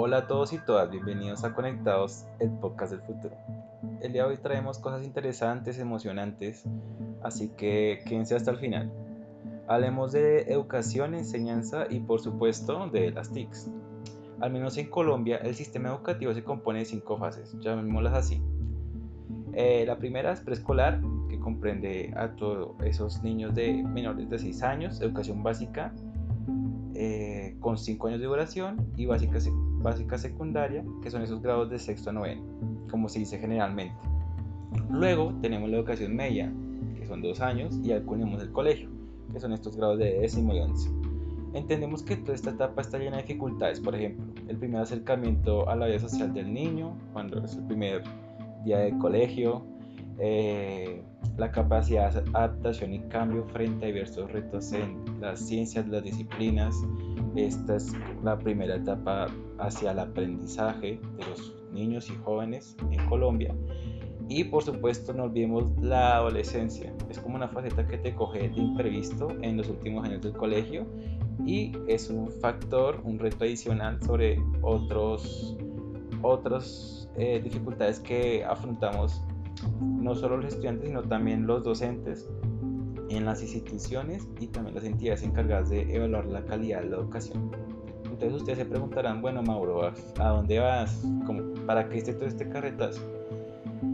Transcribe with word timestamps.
Hola 0.00 0.18
a 0.18 0.26
todos 0.28 0.52
y 0.52 0.58
todas, 0.58 0.88
bienvenidos 0.92 1.42
a 1.42 1.54
Conectados, 1.54 2.24
el 2.38 2.50
podcast 2.50 2.92
del 2.92 3.00
futuro. 3.00 3.34
El 4.00 4.12
día 4.12 4.22
de 4.22 4.28
hoy 4.28 4.36
traemos 4.36 4.78
cosas 4.78 5.04
interesantes, 5.04 5.76
emocionantes, 5.80 6.62
así 7.20 7.48
que 7.48 8.04
quédense 8.06 8.36
hasta 8.36 8.52
el 8.52 8.58
final. 8.58 8.92
Hablemos 9.66 10.12
de 10.12 10.42
educación, 10.52 11.14
enseñanza 11.14 11.88
y 11.90 11.98
por 11.98 12.20
supuesto 12.20 12.88
de 12.90 13.10
las 13.10 13.32
TICs. 13.32 13.72
Al 14.38 14.52
menos 14.52 14.78
en 14.78 14.88
Colombia 14.88 15.38
el 15.38 15.56
sistema 15.56 15.88
educativo 15.88 16.32
se 16.32 16.44
compone 16.44 16.78
de 16.78 16.84
cinco 16.84 17.18
fases, 17.18 17.56
llamémoslas 17.58 18.14
así. 18.14 18.40
Eh, 19.52 19.82
la 19.84 19.98
primera 19.98 20.30
es 20.30 20.40
preescolar, 20.42 21.00
que 21.28 21.40
comprende 21.40 22.14
a 22.16 22.36
todos 22.36 22.80
esos 22.84 23.24
niños 23.24 23.52
de 23.52 23.82
menores 23.82 24.30
de 24.30 24.38
6 24.38 24.62
años, 24.62 25.00
educación 25.00 25.42
básica, 25.42 25.92
eh, 26.94 27.56
con 27.58 27.76
5 27.76 28.06
años 28.06 28.20
de 28.20 28.26
duración 28.26 28.92
y 28.96 29.06
básica, 29.06 29.40
básica 29.82 30.18
secundaria, 30.18 30.84
que 31.02 31.10
son 31.10 31.22
esos 31.22 31.40
grados 31.42 31.70
de 31.70 31.78
sexto 31.78 32.10
a 32.10 32.12
noveno, 32.12 32.42
como 32.90 33.08
se 33.08 33.20
dice 33.20 33.38
generalmente. 33.38 33.94
Luego 34.90 35.34
tenemos 35.40 35.70
la 35.70 35.78
educación 35.78 36.14
media, 36.14 36.52
que 36.96 37.06
son 37.06 37.22
2 37.22 37.40
años, 37.40 37.78
y 37.82 37.88
tenemos 37.88 38.42
el 38.42 38.52
colegio, 38.52 38.90
que 39.32 39.40
son 39.40 39.52
estos 39.52 39.76
grados 39.76 39.98
de 39.98 40.20
décimo 40.20 40.54
y 40.54 40.60
once. 40.60 40.90
Entendemos 41.54 42.02
que 42.02 42.16
toda 42.16 42.34
esta 42.34 42.50
etapa 42.50 42.82
está 42.82 42.98
llena 42.98 43.16
de 43.16 43.22
dificultades, 43.22 43.80
por 43.80 43.94
ejemplo, 43.94 44.26
el 44.48 44.56
primer 44.58 44.82
acercamiento 44.82 45.68
a 45.68 45.76
la 45.76 45.86
vida 45.86 45.98
social 45.98 46.32
del 46.34 46.52
niño, 46.52 46.96
cuando 47.12 47.42
es 47.42 47.56
el 47.56 47.64
primer 47.64 48.02
día 48.64 48.78
de 48.78 48.96
colegio, 48.98 49.62
eh, 50.18 51.02
la 51.36 51.50
capacidad 51.50 52.12
de 52.12 52.28
adaptación 52.34 52.92
y 52.92 53.00
cambio 53.08 53.44
frente 53.44 53.86
a 53.86 53.88
diversos 53.88 54.30
retos 54.32 54.72
en 54.72 55.20
las 55.20 55.40
ciencias, 55.40 55.86
las 55.88 56.02
disciplinas. 56.02 56.76
Esta 57.36 57.76
es 57.76 57.92
la 58.24 58.38
primera 58.38 58.76
etapa 58.76 59.28
hacia 59.58 59.92
el 59.92 59.98
aprendizaje 59.98 61.00
de 61.16 61.26
los 61.26 61.54
niños 61.72 62.10
y 62.10 62.16
jóvenes 62.16 62.76
en 62.90 63.04
Colombia. 63.08 63.54
Y 64.28 64.44
por 64.44 64.62
supuesto 64.62 65.14
no 65.14 65.24
olvidemos 65.24 65.64
la 65.80 66.16
adolescencia. 66.16 66.92
Es 67.08 67.18
como 67.18 67.36
una 67.36 67.48
faceta 67.48 67.86
que 67.86 67.96
te 67.96 68.14
coge 68.14 68.48
de 68.48 68.60
imprevisto 68.60 69.30
en 69.40 69.56
los 69.56 69.68
últimos 69.68 70.04
años 70.04 70.22
del 70.22 70.32
colegio 70.32 70.86
y 71.46 71.72
es 71.86 72.10
un 72.10 72.30
factor, 72.30 73.00
un 73.04 73.18
reto 73.18 73.44
adicional 73.44 74.02
sobre 74.02 74.38
otros, 74.60 75.56
otras 76.22 77.08
eh, 77.16 77.40
dificultades 77.42 78.00
que 78.00 78.44
afrontamos 78.44 79.22
no 79.80 80.14
solo 80.14 80.36
los 80.36 80.52
estudiantes, 80.52 80.88
sino 80.88 81.02
también 81.02 81.46
los 81.46 81.64
docentes 81.64 82.28
en 83.08 83.24
las 83.24 83.42
instituciones 83.42 84.28
y 84.40 84.48
también 84.48 84.74
las 84.74 84.84
entidades 84.84 85.22
encargadas 85.22 85.70
de 85.70 85.94
evaluar 85.94 86.26
la 86.26 86.44
calidad 86.44 86.82
de 86.82 86.90
la 86.90 86.96
educación. 86.96 87.50
Entonces 88.18 88.40
ustedes 88.40 88.58
se 88.58 88.64
preguntarán, 88.64 89.22
bueno 89.22 89.44
Mauro, 89.44 89.92
¿a 90.18 90.28
dónde 90.28 90.58
vas? 90.58 91.06
¿Para 91.66 91.88
qué 91.88 91.98
esté 91.98 92.14
todo 92.14 92.26
este 92.26 92.48
carretazo? 92.48 93.00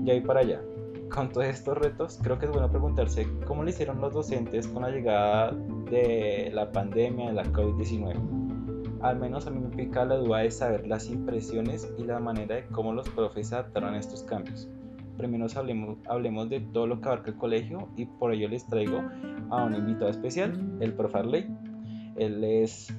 Y 0.07 0.19
para 0.23 0.41
allá. 0.41 0.63
Con 1.11 1.29
todos 1.29 1.47
estos 1.47 1.77
retos, 1.77 2.19
creo 2.23 2.39
que 2.39 2.47
es 2.47 2.51
bueno 2.51 2.71
preguntarse 2.71 3.29
cómo 3.47 3.63
lo 3.63 3.69
hicieron 3.69 4.01
los 4.01 4.15
docentes 4.15 4.67
con 4.67 4.81
la 4.81 4.89
llegada 4.89 5.53
de 5.91 6.51
la 6.55 6.73
pandemia, 6.73 7.27
de 7.27 7.33
la 7.35 7.45
COVID-19. 7.45 8.99
Al 9.03 9.19
menos 9.19 9.47
a 9.47 9.51
mí 9.51 9.61
me 9.61 9.77
pica 9.77 10.07
la 10.07 10.17
duda 10.17 10.39
de 10.39 10.51
saber 10.51 10.87
las 10.87 11.11
impresiones 11.11 11.93
y 11.99 12.05
la 12.05 12.19
manera 12.19 12.57
de 12.57 12.67
cómo 12.69 12.95
los 12.95 13.07
profes 13.11 13.53
adaptaron 13.53 13.93
a 13.93 13.99
estos 13.99 14.23
cambios 14.23 14.71
primero 15.17 15.47
hablemos, 15.55 15.99
hablemos 16.09 16.49
de 16.49 16.61
todo 16.61 16.89
lo 16.89 17.01
que 17.01 17.09
abarca 17.09 17.31
el 17.31 17.37
colegio 17.37 17.89
y 17.97 18.07
por 18.07 18.33
ello 18.33 18.49
les 18.49 18.67
traigo 18.67 19.01
a 19.51 19.63
un 19.63 19.75
invitado 19.77 20.11
especial, 20.11 20.77
el 20.81 20.93
profe 20.95 21.19
Arley. 21.19 21.47
Él 22.17 22.43
es 22.43 22.93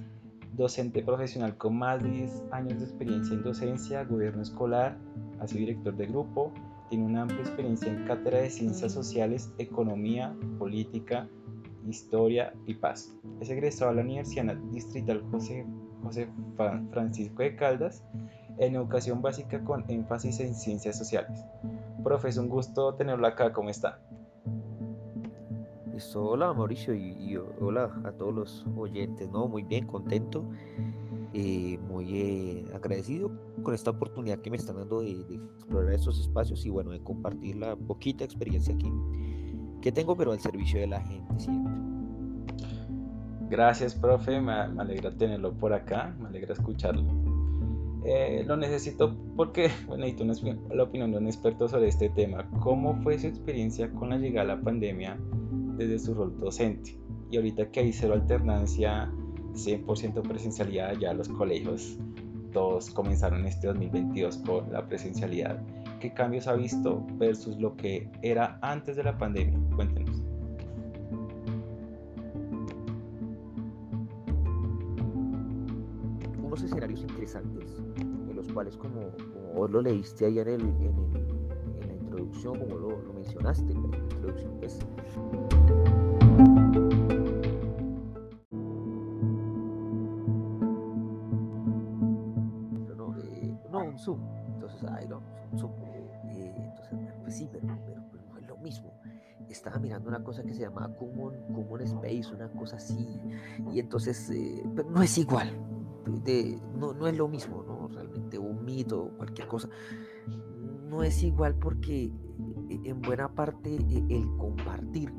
docente 0.55 1.03
profesional 1.03 1.57
con 1.57 1.77
más 1.77 2.01
de 2.01 2.09
10 2.09 2.43
años 2.51 2.79
de 2.79 2.85
experiencia 2.85 3.35
en 3.35 3.43
docencia, 3.43 4.03
gobierno 4.03 4.41
escolar, 4.41 4.97
ha 5.39 5.47
sido 5.47 5.59
director 5.61 5.95
de 5.95 6.07
grupo, 6.07 6.53
tiene 6.89 7.05
una 7.05 7.23
amplia 7.23 7.41
experiencia 7.41 7.91
en 7.91 8.05
cátedra 8.05 8.39
de 8.39 8.49
ciencias 8.49 8.94
sociales, 8.94 9.51
economía, 9.57 10.35
política, 10.57 11.27
historia 11.88 12.53
y 12.65 12.75
paz. 12.75 13.13
Es 13.39 13.49
egresado 13.49 13.91
a 13.91 13.94
la 13.95 14.01
Universidad 14.01 14.55
Distrital 14.71 15.21
José, 15.31 15.65
José 16.03 16.29
Francisco 16.91 17.44
de 17.44 17.55
Caldas 17.55 18.03
en 18.57 18.75
educación 18.75 19.21
básica 19.21 19.63
con 19.63 19.83
énfasis 19.89 20.39
en 20.39 20.55
ciencias 20.55 20.97
sociales. 20.97 21.44
Profe, 22.03 22.29
es 22.29 22.38
un 22.38 22.47
gusto 22.47 22.94
tenerlo 22.95 23.27
acá, 23.27 23.51
¿cómo 23.51 23.69
está? 23.69 23.99
Hola 26.16 26.53
Mauricio 26.53 26.94
y, 26.94 27.38
hola 27.59 27.91
a 28.03 28.11
todos 28.11 28.33
los 28.33 28.66
oyentes, 28.75 29.29
¿no? 29.29 29.47
Muy 29.47 29.63
bien, 29.63 29.88
contento, 29.88 30.45
eh, 31.33 31.79
muy 31.88 32.17
eh, 32.19 32.66
agradecido 32.73 33.31
con 33.63 33.73
esta 33.73 33.91
oportunidad 33.91 34.39
que 34.39 34.50
me 34.50 34.57
están 34.57 34.78
dando 34.78 35.01
de, 35.01 35.11
explorar 35.11 35.94
estos 35.94 36.19
espacios 36.19 36.66
y 36.66 36.69
bueno, 36.69 36.91
de 36.91 37.01
compartir 37.01 37.56
la 37.57 37.75
poquita 37.75 38.23
experiencia 38.23 38.78
que, 38.78 38.91
que 39.81 39.91
tengo, 39.91 40.17
pero 40.17 40.33
al 40.33 40.39
servicio 40.39 40.79
de 40.79 40.88
la 40.88 41.01
gente 41.01 41.39
siempre. 41.39 41.73
Gracias, 43.50 43.95
profe, 43.95 44.41
me 44.41 44.51
alegra 44.51 45.12
tenerlo 45.12 45.53
por 45.53 45.72
acá, 45.72 46.16
me 46.19 46.27
alegra 46.27 46.53
escucharlo. 46.53 47.03
Eh, 48.03 48.44
lo 48.45 48.56
necesito 48.56 49.16
porque 49.35 49.69
bueno, 49.88 50.06
necesito 50.06 50.56
la 50.73 50.83
opinión 50.83 51.12
de 51.12 51.17
un 51.19 51.27
experto 51.27 51.67
sobre 51.67 51.88
este 51.88 52.09
tema. 52.09 52.50
¿Cómo 52.59 53.01
fue 53.01 53.17
su 53.17 53.27
experiencia 53.27 53.89
con 53.91 54.09
la 54.09 54.17
llegada 54.17 54.50
de 54.50 54.56
la 54.57 54.62
pandemia 54.62 55.17
desde 55.78 56.00
su 56.00 56.13
rol 56.13 56.40
docente? 56.40 56.97
Y 57.31 57.38
ahorita 57.38 57.69
que 57.72 57.81
hay 57.81 57.94
cero 57.94 58.13
alternancia, 58.13 59.12
100% 59.53 60.22
presencialidad, 60.22 60.97
ya 60.97 61.13
los 61.13 61.30
colegios 61.30 61.97
todos 62.52 62.90
comenzaron 62.90 63.46
este 63.46 63.68
2022 63.68 64.38
con 64.40 64.72
la 64.72 64.88
presencialidad. 64.88 65.62
¿Qué 66.00 66.13
cambios 66.13 66.47
ha 66.47 66.53
visto 66.53 67.06
versus 67.18 67.58
lo 67.58 67.75
que 67.75 68.09
era 68.22 68.59
antes 68.62 68.96
de 68.96 69.03
la 69.03 69.18
pandemia? 69.18 69.59
Cuéntenos. 69.75 70.22
Unos 76.44 76.63
escenarios 76.63 77.02
interesantes 77.02 77.75
cuales 78.56 78.78
como, 78.78 79.12
vos 79.53 79.69
lo 79.69 79.81
leíste 79.81 80.25
ahí 80.25 80.40
en, 80.40 80.47
el, 80.47 80.62
en, 80.62 81.12
la 81.13 81.25
introducción, 82.15 82.57
como 82.59 82.75
lo, 82.75 83.13
mencionaste 83.13 83.71
en 83.71 83.91
la 83.91 83.97
introducción, 83.97 84.57
pues. 84.59 84.79
No, 92.95 93.17
eh, 93.17 93.59
no, 93.69 93.83
un 93.83 93.99
Zoom. 93.99 94.19
Entonces, 94.53 94.83
ay, 94.89 95.07
no, 95.07 95.21
un 95.51 95.59
Zoom. 95.59 95.71
Eh, 96.29 96.53
entonces, 96.57 97.13
pues 97.21 97.35
sí, 97.35 97.49
pero, 97.51 97.67
pero, 97.85 98.01
no 98.29 98.37
es 98.37 98.47
lo 98.47 98.57
mismo 98.57 98.93
estaba 99.47 99.79
mirando 99.79 100.09
una 100.09 100.21
cosa 100.21 100.43
que 100.43 100.53
se 100.53 100.61
llama 100.61 100.93
Common, 100.97 101.33
Common 101.53 101.81
Space, 101.81 102.33
una 102.33 102.49
cosa 102.49 102.75
así, 102.75 103.07
y 103.71 103.79
entonces, 103.79 104.29
eh, 104.29 104.61
pero 104.75 104.89
no 104.89 105.01
es 105.01 105.17
igual, 105.17 105.49
de, 106.25 106.59
no, 106.77 106.93
no, 106.93 107.07
es 107.07 107.15
lo 107.15 107.29
mismo, 107.29 107.63
¿no? 107.63 107.87
Realmente 107.87 108.37
un 108.37 108.65
mito 108.65 109.11
cualquier 109.17 109.47
cosa. 109.47 109.69
No 110.90 111.03
es 111.03 111.23
igual 111.23 111.56
porque 111.56 112.06
eh, 112.06 112.79
en 112.84 113.01
buena 113.01 113.28
parte 113.29 113.75
eh, 113.75 114.03
el 114.09 114.28
compartir 114.38 115.12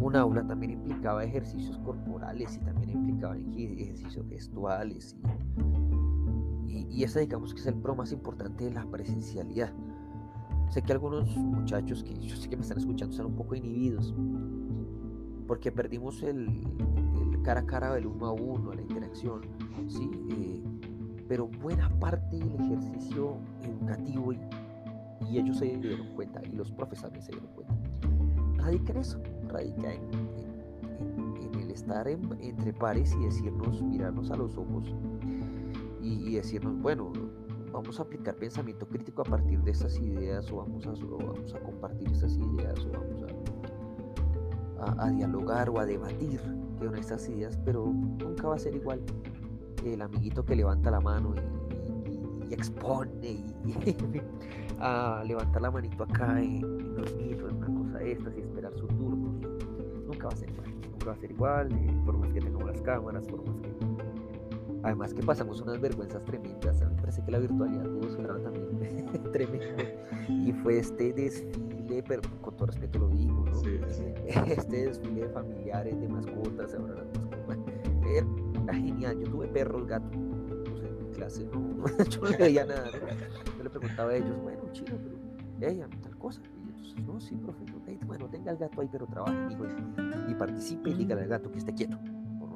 un 0.00 0.16
aula 0.16 0.44
también 0.46 0.72
implicaba 0.72 1.22
ejercicios 1.22 1.78
corporales 1.78 2.56
y 2.56 2.60
también 2.60 2.90
implicaba 2.90 3.36
ejercicios 3.36 4.26
gestuales 4.28 5.16
y, 6.66 6.86
y, 6.90 7.04
ese 7.04 7.20
digamos 7.20 7.54
que 7.54 7.60
es 7.60 7.66
el 7.66 7.74
pro 7.74 7.94
más 7.94 8.12
importante 8.12 8.64
de 8.64 8.72
la 8.72 8.84
presencialidad. 8.86 9.72
Sé 10.70 10.82
que 10.82 10.92
algunos 10.92 11.36
muchachos 11.36 12.02
que 12.02 12.18
yo 12.18 12.34
sé 12.34 12.48
que 12.48 12.56
me 12.56 12.62
están 12.62 12.78
escuchando 12.78 13.12
están 13.12 13.26
un 13.26 13.36
poco 13.36 13.54
inhibidos 13.54 14.14
porque 15.46 15.70
perdimos 15.70 16.22
el, 16.22 16.62
cara 17.42 17.60
a 17.60 17.66
cara 17.66 17.92
del 17.92 18.06
uno 18.06 18.26
a 18.26 18.32
uno, 18.32 18.72
la 18.72 18.80
interacción, 18.80 19.42
¿sí? 19.86 20.10
Eh, 20.30 20.62
pero 21.32 21.46
buena 21.46 21.88
parte 21.98 22.36
del 22.36 22.54
ejercicio 22.56 23.38
educativo 23.62 24.34
y, 24.34 24.38
ellos 25.34 25.56
se 25.56 25.78
dieron 25.78 26.08
cuenta, 26.08 26.42
y 26.44 26.54
los 26.54 26.70
profesores 26.70 27.24
se 27.24 27.32
dieron 27.32 27.48
cuenta, 27.54 27.74
radica 28.62 28.92
en 28.92 28.98
eso, 28.98 29.18
radica 29.48 29.94
en, 29.94 30.10
el 31.58 31.70
estar 31.70 32.06
entre 32.06 32.74
pares 32.74 33.14
y 33.14 33.24
decirnos, 33.24 33.80
mirarnos 33.80 34.30
a 34.30 34.36
los 34.36 34.58
ojos 34.58 34.94
y, 36.02 36.34
decirnos, 36.34 36.78
bueno, 36.82 37.10
vamos 37.72 37.98
a 37.98 38.02
aplicar 38.02 38.36
pensamiento 38.36 38.86
crítico 38.86 39.22
a 39.22 39.24
partir 39.24 39.58
de 39.62 39.70
estas 39.70 39.98
ideas 40.00 40.52
o 40.52 40.56
vamos 40.56 40.86
a, 40.86 40.90
vamos 40.90 41.54
a 41.54 41.60
compartir 41.60 42.12
estas 42.12 42.36
ideas 42.36 42.78
o 42.84 42.90
vamos 42.90 43.24
a, 44.80 45.06
a 45.06 45.10
dialogar 45.10 45.70
o 45.70 45.80
a 45.80 45.86
debatir 45.86 46.42
con 46.78 46.94
estas 46.94 47.26
ideas, 47.30 47.58
pero 47.64 47.86
nunca 47.86 48.48
va 48.48 48.56
a 48.56 48.58
ser 48.58 48.74
igual 48.74 49.00
el 49.84 50.02
amiguito 50.02 50.44
que 50.44 50.56
levanta 50.56 50.90
la 50.90 51.00
mano 51.00 51.34
y, 52.48 52.54
expone 52.54 53.28
y, 53.30 53.44
a 54.80 55.22
levantar 55.24 55.62
la 55.62 55.70
manito 55.70 56.04
acá 56.04 56.40
en, 56.40 56.60
dormir 56.94 57.42
o 57.42 57.48
en 57.48 57.56
una 57.56 57.66
cosa 57.66 57.98
de 57.98 58.12
estas 58.12 58.36
y 58.36 58.40
esperar 58.40 58.72
su 58.74 58.86
turno. 58.88 59.32
Nunca 60.06 60.26
va 60.26 60.32
a 60.32 60.36
ser 60.36 60.50
igual, 60.50 60.70
nunca 60.90 61.06
va 61.06 61.12
a 61.12 61.16
ser 61.16 61.30
igual, 61.30 61.72
eh, 61.72 62.02
por 62.04 62.18
más 62.18 62.32
que 62.32 62.40
tengamos 62.40 62.66
las 62.66 62.82
cámaras, 62.82 63.26
por 63.26 63.46
más 63.46 63.60
que, 63.60 63.72
Además 64.84 65.14
que 65.14 65.22
pasamos 65.22 65.60
unas 65.60 65.80
vergüenzas 65.80 66.24
tremendas. 66.24 66.82
A 66.82 66.86
mí 66.86 66.94
me 66.96 67.00
parece 67.00 67.24
que 67.24 67.30
la 67.30 67.38
virtualidad 67.38 67.84
tuvo 67.84 68.10
su 68.10 68.20
lado 68.22 68.40
también 68.40 69.32
tremendo. 69.32 69.84
Y 70.28 70.52
fue 70.52 70.78
este 70.78 71.12
desfile, 71.12 72.02
pero 72.02 72.22
con 72.40 72.56
todo 72.56 72.66
respeto 72.66 72.98
lo 72.98 73.08
digo, 73.08 73.44
¿no? 73.44 73.62
Este 74.46 74.86
desfile 74.86 75.22
de 75.22 75.28
familiares, 75.28 76.00
de 76.00 76.08
mascotas, 76.08 76.74
ahora 76.74 76.94
las 76.94 77.06
mascotas. 77.14 77.58
Genial. 78.70 79.18
Yo 79.18 79.30
tuve 79.30 79.48
perros, 79.48 79.86
gatos. 79.86 80.12
en 80.12 80.98
mi 80.98 81.14
clase 81.14 81.44
no, 81.44 81.84
yo 82.10 82.20
no 82.20 82.38
veía 82.38 82.64
nada. 82.64 82.90
Yo 83.56 83.64
le 83.64 83.70
preguntaba 83.70 84.10
a 84.10 84.16
ellos, 84.16 84.40
bueno, 84.42 84.62
chido, 84.72 84.98
pero 85.02 85.70
ella, 85.70 85.88
tal 86.02 86.16
cosa. 86.18 86.40
Y 86.64 86.70
entonces, 86.70 87.06
no, 87.06 87.20
sí, 87.20 87.36
profe, 87.36 87.64
bueno, 88.06 88.28
tenga 88.28 88.52
el 88.52 88.58
gato 88.58 88.80
ahí, 88.80 88.88
pero 88.90 89.06
trabaje, 89.06 89.36
y, 90.28 90.32
y 90.32 90.34
participe 90.34 90.90
y 90.90 90.94
dígale 90.94 91.22
al 91.22 91.28
gato 91.28 91.50
que 91.50 91.58
esté 91.58 91.74
quieto 91.74 91.98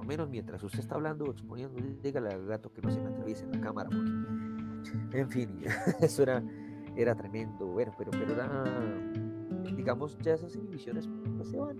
menos 0.07 0.31
mientras 0.31 0.63
usted 0.63 0.79
está 0.79 0.95
hablando 0.95 1.25
o 1.25 1.33
exponiendo, 1.33 1.79
dígale 2.03 2.31
al 2.31 2.47
gato 2.47 2.73
que 2.73 2.81
no 2.81 2.91
se 2.91 3.01
me 3.01 3.09
atraviese 3.09 3.45
en 3.45 3.53
la 3.53 3.61
cámara. 3.61 3.91
en 5.13 5.31
fin, 5.31 5.61
eso 6.01 6.23
era, 6.23 6.43
era 6.97 7.15
tremendo. 7.15 7.67
Bueno, 7.67 7.93
pero, 7.99 8.11
pero 8.13 8.33
era, 8.33 8.65
digamos, 9.77 10.17
ya 10.19 10.35
esas 10.35 10.55
inhibiciones 10.55 11.09
pues, 11.37 11.51
se 11.51 11.59
van. 11.59 11.77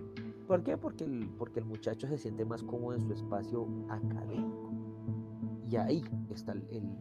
¿Por 0.47 0.63
qué? 0.63 0.77
Porque 0.77 1.03
el, 1.03 1.29
porque 1.37 1.59
el 1.59 1.65
muchacho 1.65 2.07
se 2.07 2.17
siente 2.17 2.45
más 2.45 2.63
cómodo 2.63 2.95
en 2.95 3.01
su 3.01 3.13
espacio 3.13 3.67
académico. 3.89 4.71
Y 5.69 5.75
ahí 5.75 6.03
está 6.29 6.53
el, 6.53 6.97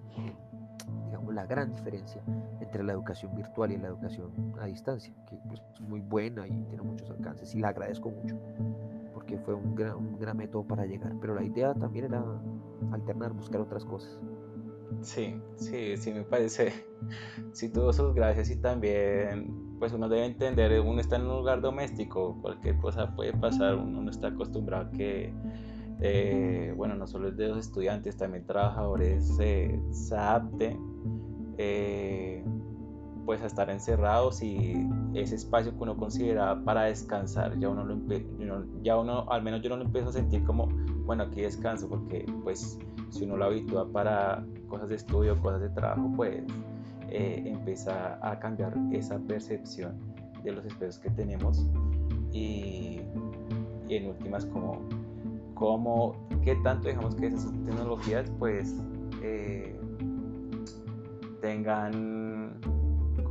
digamos, 1.06 1.32
la 1.32 1.46
gran 1.46 1.72
diferencia 1.72 2.22
entre 2.60 2.82
la 2.82 2.92
educación 2.92 3.34
virtual 3.36 3.70
y 3.70 3.76
la 3.76 3.88
educación 3.88 4.32
a 4.60 4.66
distancia, 4.66 5.14
que 5.28 5.38
pues, 5.46 5.62
es 5.74 5.80
muy 5.82 6.00
buena 6.00 6.48
y 6.48 6.64
tiene 6.64 6.82
muchos 6.82 7.08
alcances 7.10 7.54
y 7.54 7.60
la 7.60 7.68
agradezco 7.68 8.10
mucho 8.10 8.36
que 9.26 9.38
fue 9.38 9.54
un 9.54 9.74
gran, 9.74 9.96
un 9.96 10.18
gran 10.18 10.36
método 10.36 10.64
para 10.64 10.86
llegar. 10.86 11.12
Pero 11.20 11.34
la 11.34 11.42
idea 11.42 11.74
también 11.74 12.06
era 12.06 12.24
alternar, 12.92 13.32
buscar 13.32 13.60
otras 13.60 13.84
cosas. 13.84 14.18
Sí, 15.02 15.40
sí, 15.56 15.96
sí 15.96 16.12
me 16.12 16.22
parece. 16.22 16.72
Sí 17.52 17.70
tuvo 17.70 17.92
sus 17.92 18.14
gracias 18.14 18.50
y 18.50 18.56
también, 18.56 19.76
pues 19.78 19.92
uno 19.92 20.08
debe 20.08 20.26
entender, 20.26 20.80
uno 20.80 21.00
está 21.00 21.16
en 21.16 21.22
un 21.22 21.38
lugar 21.38 21.60
doméstico, 21.60 22.40
cualquier 22.40 22.76
cosa 22.78 23.14
puede 23.14 23.32
pasar, 23.32 23.76
uno 23.76 24.02
no 24.02 24.10
está 24.10 24.28
acostumbrado 24.28 24.88
a 24.88 24.90
que, 24.90 25.32
eh, 26.00 26.72
bueno, 26.76 26.94
no 26.96 27.06
solo 27.06 27.28
es 27.28 27.36
de 27.36 27.48
los 27.48 27.58
estudiantes, 27.58 28.16
también 28.16 28.46
trabajadores 28.46 29.38
eh, 29.40 29.80
se 29.90 30.14
adapten. 30.14 30.78
Eh, 31.58 32.44
pues 33.26 33.42
a 33.42 33.46
estar 33.46 33.68
encerrados 33.68 34.40
y 34.42 34.88
ese 35.14 35.34
espacio 35.34 35.72
que 35.76 35.82
uno 35.82 35.96
considera 35.96 36.62
para 36.64 36.84
descansar, 36.84 37.58
ya 37.58 37.68
uno, 37.68 37.84
lo 37.84 37.98
ya 38.82 38.96
uno, 38.96 39.26
al 39.28 39.42
menos 39.42 39.60
yo 39.62 39.68
no 39.68 39.76
lo 39.76 39.84
empiezo 39.84 40.10
a 40.10 40.12
sentir 40.12 40.44
como, 40.44 40.68
bueno, 41.04 41.24
aquí 41.24 41.42
descanso, 41.42 41.88
porque 41.88 42.24
pues 42.44 42.78
si 43.10 43.24
uno 43.24 43.36
lo 43.36 43.46
habitúa 43.46 43.90
para 43.90 44.46
cosas 44.66 44.88
de 44.88 44.96
estudio, 44.96 45.36
cosas 45.40 45.60
de 45.60 45.68
trabajo, 45.70 46.10
pues 46.16 46.44
eh, 47.08 47.42
empieza 47.46 48.18
a 48.20 48.38
cambiar 48.38 48.74
esa 48.92 49.18
percepción 49.18 49.94
de 50.42 50.52
los 50.52 50.64
espacios 50.64 50.98
que 50.98 51.10
tenemos 51.10 51.66
y, 52.32 53.00
en 53.88 54.08
últimas 54.08 54.44
como, 54.46 54.80
como 55.54 56.16
qué 56.42 56.56
tanto 56.56 56.88
dejamos 56.88 57.14
que 57.14 57.28
esas 57.28 57.52
tecnologías 57.64 58.30
pues 58.38 58.74
eh, 59.22 59.78
tengan 61.40 62.36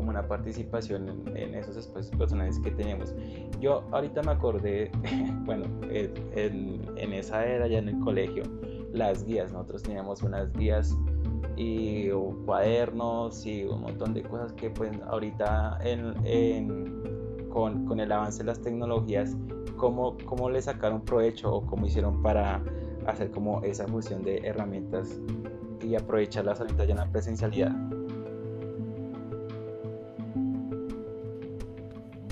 una 0.07 0.27
participación 0.27 1.23
en, 1.35 1.55
esos 1.55 1.77
espacios 1.77 2.15
personales 2.15 2.59
que 2.59 2.71
tenemos. 2.71 3.13
Yo 3.59 3.83
ahorita 3.91 4.21
me 4.23 4.31
acordé, 4.31 4.91
bueno, 5.45 5.65
en, 5.89 6.81
en, 6.95 7.13
esa 7.13 7.45
era 7.45 7.67
ya 7.67 7.79
en 7.79 7.89
el 7.89 7.99
colegio, 7.99 8.43
las 8.93 9.25
guías, 9.25 9.51
nosotros 9.51 9.83
teníamos 9.83 10.21
unas 10.23 10.51
guías 10.53 10.95
y 11.55 12.09
cuadernos 12.45 13.45
y 13.45 13.63
un 13.63 13.81
montón 13.81 14.13
de 14.13 14.23
cosas 14.23 14.53
que 14.53 14.69
pues 14.69 14.91
ahorita 15.07 15.79
en, 15.83 17.01
con, 17.49 17.85
con, 17.85 17.99
el 17.99 18.11
avance 18.11 18.39
de 18.39 18.45
las 18.45 18.61
tecnologías, 18.61 19.35
¿cómo, 19.77 20.17
¿cómo 20.25 20.49
le 20.49 20.61
sacaron 20.61 21.01
provecho 21.01 21.53
o 21.53 21.65
cómo 21.65 21.85
hicieron 21.85 22.21
para 22.21 22.61
hacer 23.07 23.31
como 23.31 23.61
esa 23.63 23.87
fusión 23.87 24.23
de 24.23 24.37
herramientas 24.37 25.19
y 25.81 25.95
aprovecharlas 25.95 26.59
ahorita 26.59 26.85
ya 26.85 26.91
en 26.91 26.97
la 26.97 27.11
presencialidad? 27.11 27.75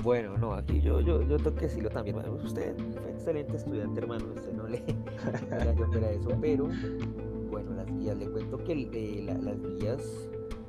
Bueno, 0.04 0.38
no, 0.38 0.54
aquí 0.54 0.82
yo, 0.82 1.00
yo, 1.00 1.22
yo 1.22 1.38
tengo 1.38 1.56
que 1.56 1.68
decirlo 1.68 1.90
también. 1.90 2.18
usted 2.18 2.76
fue 3.02 3.12
excelente 3.12 3.56
estudiante, 3.56 4.02
hermano. 4.02 4.26
Usted 4.36 4.52
no 4.52 4.68
le 4.68 4.80
para 5.50 6.12
eso, 6.12 6.30
pero 6.42 6.68
bueno, 7.54 7.76
las 7.76 7.86
guías, 7.86 8.18
le 8.18 8.28
cuento 8.32 8.58
que 8.64 8.76
las 8.76 9.62
guías, 9.62 10.02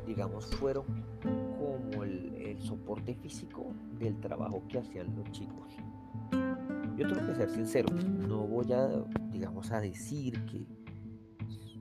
digamos, 0.06 0.44
fueron 0.56 0.84
como 1.22 2.04
el, 2.04 2.58
soporte 2.58 3.14
físico 3.14 3.72
del 3.98 4.20
trabajo 4.20 4.62
que 4.68 4.78
hacían 4.78 5.14
los 5.16 5.30
chicos. 5.32 5.76
Yo 6.96 7.08
tengo 7.08 7.26
que 7.26 7.34
ser 7.34 7.48
sincero, 7.48 7.88
no 8.28 8.46
voy 8.46 8.70
a, 8.72 9.02
digamos, 9.32 9.72
a 9.72 9.80
decir 9.80 10.44
que, 10.44 10.66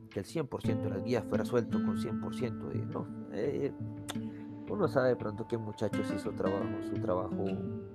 que 0.10 0.20
el 0.22 0.26
100% 0.26 0.84
de 0.84 0.90
las 0.90 1.04
guías 1.04 1.26
fuera 1.26 1.44
suelto 1.44 1.84
con 1.84 1.98
100% 1.98 2.70
de, 2.70 2.86
no. 2.86 3.06
Eh, 3.34 3.72
uno 4.70 4.88
sabe 4.88 5.10
de 5.10 5.16
pronto 5.18 5.46
que 5.48 5.58
muchachos 5.58 6.08
hizo 6.16 6.32
su 6.32 7.02
trabajo 7.02 7.46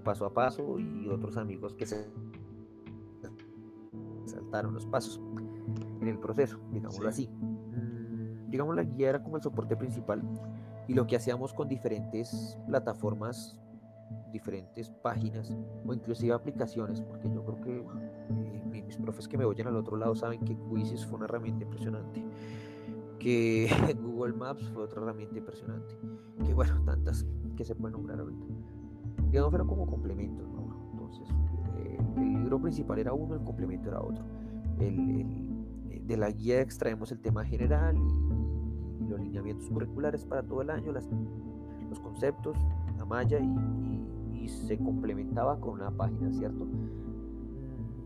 paso 0.05 0.27
a 0.27 0.33
paso 0.33 0.79
y 0.79 1.09
otros 1.09 1.39
amigos 1.39 1.75
que 1.75 1.87
se 1.87 2.07
saltaron 4.27 4.75
los 4.75 4.87
pasos 4.87 5.21
en 6.01 6.09
el 6.09 6.19
proceso, 6.19 6.59
digámoslo 6.73 7.09
así. 7.09 7.29
Mm, 7.29 8.51
digamos 8.51 8.77
la 8.77 8.83
guía 8.83 9.11
era 9.11 9.23
como 9.23 9.37
el 9.37 9.43
soporte 9.43 9.77
principal 9.77 10.23
y 10.87 10.95
lo 10.95 11.07
que 11.07 11.17
hacíamos 11.17 11.53
con 11.53 11.69
diferentes 11.69 12.59
plataformas, 12.67 13.59
diferentes 14.33 14.91
páginas 14.91 15.55
o 15.87 15.93
inclusive 15.93 16.33
aplicaciones, 16.33 17.01
porque 17.03 17.31
yo 17.31 17.45
creo 17.45 17.61
que 17.61 17.79
eh, 17.79 18.63
mis 18.71 18.97
profes 18.97 19.29
que 19.29 19.37
me 19.37 19.45
oyen 19.45 19.67
al 19.67 19.77
otro 19.77 19.97
lado 19.97 20.15
saben 20.15 20.41
que 20.41 20.57
Quizzes 20.57 21.05
fue 21.07 21.17
una 21.17 21.27
herramienta 21.27 21.65
impresionante 21.65 22.25
que 23.19 23.69
Google 24.03 24.35
Maps 24.35 24.69
fue 24.71 24.85
otra 24.85 25.03
herramienta 25.03 25.39
impresionante, 25.39 25.95
que 26.45 26.55
bueno, 26.55 26.81
tantas 26.85 27.27
que 27.57 27.65
se 27.65 27.75
pueden 27.75 27.93
nombrar 27.93 28.21
ahorita. 28.21 28.47
Digamos, 29.31 29.51
fueron 29.51 29.69
como 29.69 29.87
complementos, 29.87 30.49
¿no? 30.49 30.91
Entonces, 30.93 31.29
eh, 31.79 31.99
el 32.17 32.33
libro 32.35 32.61
principal 32.61 32.99
era 32.99 33.13
uno, 33.13 33.35
el 33.35 33.43
complemento 33.43 33.91
era 33.91 34.01
otro. 34.01 34.25
El, 34.79 35.21
eh, 35.21 35.48
de 35.89 36.17
la 36.17 36.31
guía 36.31 36.61
extraemos 36.61 37.13
el 37.13 37.21
tema 37.21 37.45
general 37.45 37.97
y, 37.97 39.09
los 39.09 39.21
lineamientos 39.21 39.69
curriculares 39.71 40.27
para 40.27 40.43
todo 40.43 40.61
el 40.61 40.69
año, 40.69 40.93
los 40.93 42.01
conceptos, 42.01 42.57
la 42.99 43.05
malla 43.05 43.39
y, 43.39 44.49
se 44.49 44.79
complementaba 44.79 45.61
con 45.61 45.75
una 45.75 45.91
página, 45.91 46.33
¿cierto? 46.33 46.67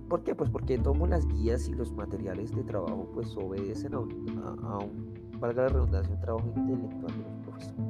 ¿Por 0.09 0.25
qué? 0.25 0.35
Pues 0.35 0.51
porque 0.51 0.77
tomo 0.77 1.07
las 1.07 1.25
guías 1.29 1.69
y 1.69 1.73
los 1.73 1.93
materiales 1.93 2.53
de 2.53 2.65
trabajo 2.65 3.09
pues 3.15 3.37
obedecen 3.37 3.95
a 3.95 4.01
un, 4.01 5.13
valga 5.39 5.63
la 5.63 5.69
redundancia, 5.69 6.13
un 6.13 6.21
trabajo 6.21 6.53
intelectual 6.57 7.13
de 7.13 7.23
los 7.23 7.35
profesores. 7.45 7.87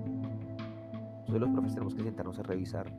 Entonces 1.20 1.40
los 1.40 1.50
profesores 1.50 1.74
tenemos 1.74 1.94
que 1.94 2.02
sentarnos 2.02 2.38
a 2.38 2.42
revisar 2.42 2.92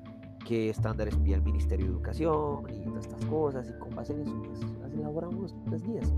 qué 0.45 0.69
estándares 0.69 1.15
pide 1.17 1.35
el 1.35 1.43
Ministerio 1.43 1.85
de 1.85 1.91
Educación 1.91 2.65
y 2.69 2.79
todas 2.81 3.05
estas 3.05 3.25
cosas 3.25 3.69
y 3.69 3.79
con 3.79 3.95
base 3.95 4.13
en 4.13 4.21
eso 4.21 4.35
pues, 4.43 4.93
elaboramos 4.93 5.55
las 5.69 5.83
guías. 5.83 6.13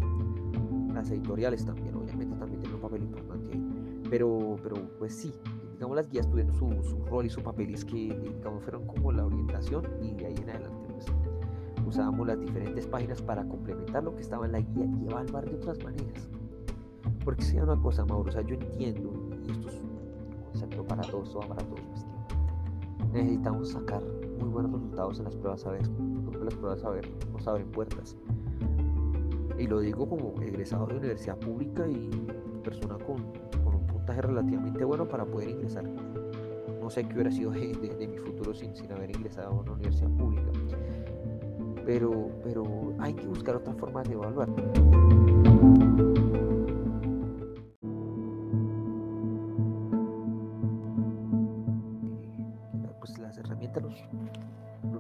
Las 0.95 1.11
editoriales 1.11 1.65
también, 1.65 1.93
obviamente 1.95 2.35
también 2.37 2.61
tienen 2.61 2.75
un 2.75 2.81
papel 2.81 3.03
importante 3.03 3.53
ahí. 3.53 4.01
Pero, 4.09 4.55
pero 4.63 4.75
pues 4.97 5.13
sí, 5.13 5.33
digamos 5.73 5.97
las 5.97 6.09
guías 6.09 6.29
tuvieron 6.29 6.53
su, 6.53 6.83
su 6.83 7.05
rol 7.05 7.25
y 7.25 7.29
su 7.29 7.41
papel 7.41 7.73
es 7.73 7.83
que 7.83 8.17
digamos 8.17 8.63
fueron 8.63 8.87
como 8.87 9.11
la 9.11 9.25
orientación 9.25 9.85
y 10.01 10.13
de 10.13 10.27
ahí 10.27 10.35
en 10.41 10.49
adelante 10.49 10.87
pues 10.89 11.05
usábamos 11.85 12.27
las 12.27 12.39
diferentes 12.39 12.87
páginas 12.87 13.21
para 13.21 13.47
complementar 13.47 14.03
lo 14.03 14.15
que 14.15 14.21
estaba 14.21 14.45
en 14.45 14.53
la 14.53 14.59
guía 14.59 14.85
y 14.85 15.05
evaluar 15.05 15.45
de 15.45 15.55
otras 15.55 15.83
maneras. 15.83 16.29
Porque 17.23 17.43
sea 17.43 17.63
una 17.63 17.79
cosa, 17.81 18.05
Mauro, 18.05 18.29
o 18.29 18.31
sea, 18.31 18.41
yo 18.41 18.55
entiendo, 18.55 19.11
y 19.45 19.51
esto 19.51 19.69
es 19.69 19.75
un 19.75 20.43
concepto 20.51 20.85
para 20.85 21.01
todos, 21.03 21.33
para 21.47 21.63
todos, 21.63 21.81
pues 21.91 22.05
que 23.11 23.21
necesitamos 23.21 23.69
sacar 23.69 24.03
muy 24.39 24.49
buenos 24.49 24.71
resultados 24.71 25.19
en 25.19 25.25
las 25.25 25.35
pruebas 25.35 25.65
a 25.65 25.71
ver, 25.71 25.89
porque 26.25 26.45
las 26.45 26.55
pruebas 26.55 26.83
a 26.83 26.89
ver 26.89 27.09
nos 27.31 27.47
abren 27.47 27.69
puertas. 27.71 28.17
Y 29.57 29.67
lo 29.67 29.79
digo 29.79 30.07
como 30.07 30.41
egresado 30.41 30.87
de 30.87 30.97
universidad 30.97 31.37
pública 31.37 31.87
y 31.87 32.09
persona 32.63 32.97
con, 32.97 33.17
con 33.63 33.75
un 33.75 33.87
puntaje 33.87 34.21
relativamente 34.21 34.83
bueno 34.83 35.07
para 35.07 35.25
poder 35.25 35.49
ingresar. 35.49 35.85
No 36.81 36.89
sé 36.89 37.07
qué 37.07 37.13
hubiera 37.13 37.31
sido 37.31 37.51
de, 37.51 38.07
mi 38.07 38.17
futuro 38.17 38.53
sin, 38.53 38.75
sin 38.75 38.91
haber 38.91 39.15
ingresado 39.15 39.49
a 39.49 39.61
una 39.61 39.71
universidad 39.71 40.09
pública 40.11 40.51
pero, 41.85 42.31
pero 42.43 42.63
hay 42.99 43.13
que 43.13 43.27
buscar 43.27 43.55
otras 43.55 43.77
formas 43.77 44.07
de 44.07 44.15
evaluar. 44.15 44.49
Pues 52.99 53.17
las 53.19 53.37
herramientas 53.37 53.83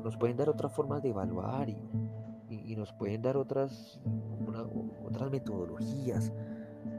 nos, 0.03 0.15
pueden 0.17 0.37
dar 0.37 0.49
otras 0.49 0.71
formas 0.71 1.01
de 1.01 1.09
evaluar 1.09 1.67
y, 1.69 1.77
pueden 2.93 3.21
dar 3.21 3.37
otras, 3.37 4.01
otras 5.03 5.31
metodologías 5.31 6.31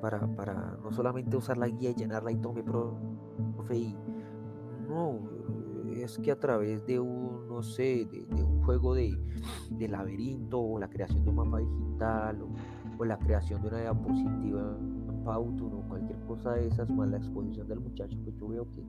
para, 0.01 0.27
para 0.35 0.77
no 0.83 0.93
solamente 0.93 1.37
usar 1.37 1.57
la 1.57 1.69
guía 1.69 1.91
y 1.91 1.95
llenarla 1.95 2.33
y 2.33 2.37
tome 2.37 2.63
profe 2.63 3.77
y 3.77 3.97
no, 4.89 5.19
es 6.03 6.19
que 6.19 6.31
a 6.31 6.39
través 6.39 6.85
de 6.87 7.01
un, 7.01 7.49
no 7.49 7.63
sé, 7.63 8.07
de, 8.11 8.43
un 8.43 8.63
juego 8.63 8.95
de, 8.95 9.19
de, 9.71 9.89
laberinto 9.89 10.61
o 10.61 10.79
la 10.79 10.89
creación 10.89 11.25
de 11.25 11.31
un 11.31 11.37
mapa 11.37 11.59
digital 11.59 12.43
o, 12.43 13.05
la 13.05 13.19
creación 13.19 13.61
de 13.61 13.69
una 13.69 13.81
diapositiva 13.81 14.77
en 14.81 15.25
Powtoon 15.25 15.75
o 15.75 15.89
cualquier 15.89 16.19
cosa 16.21 16.53
de 16.53 16.69
esas, 16.69 16.89
más 16.91 17.11
la 17.11 17.19
exposición 17.19 17.69
del 17.69 17.81
muchacho, 17.81 18.17
pues 18.25 18.35
yo 18.37 18.49
veo 18.49 18.71
que, 18.71 18.81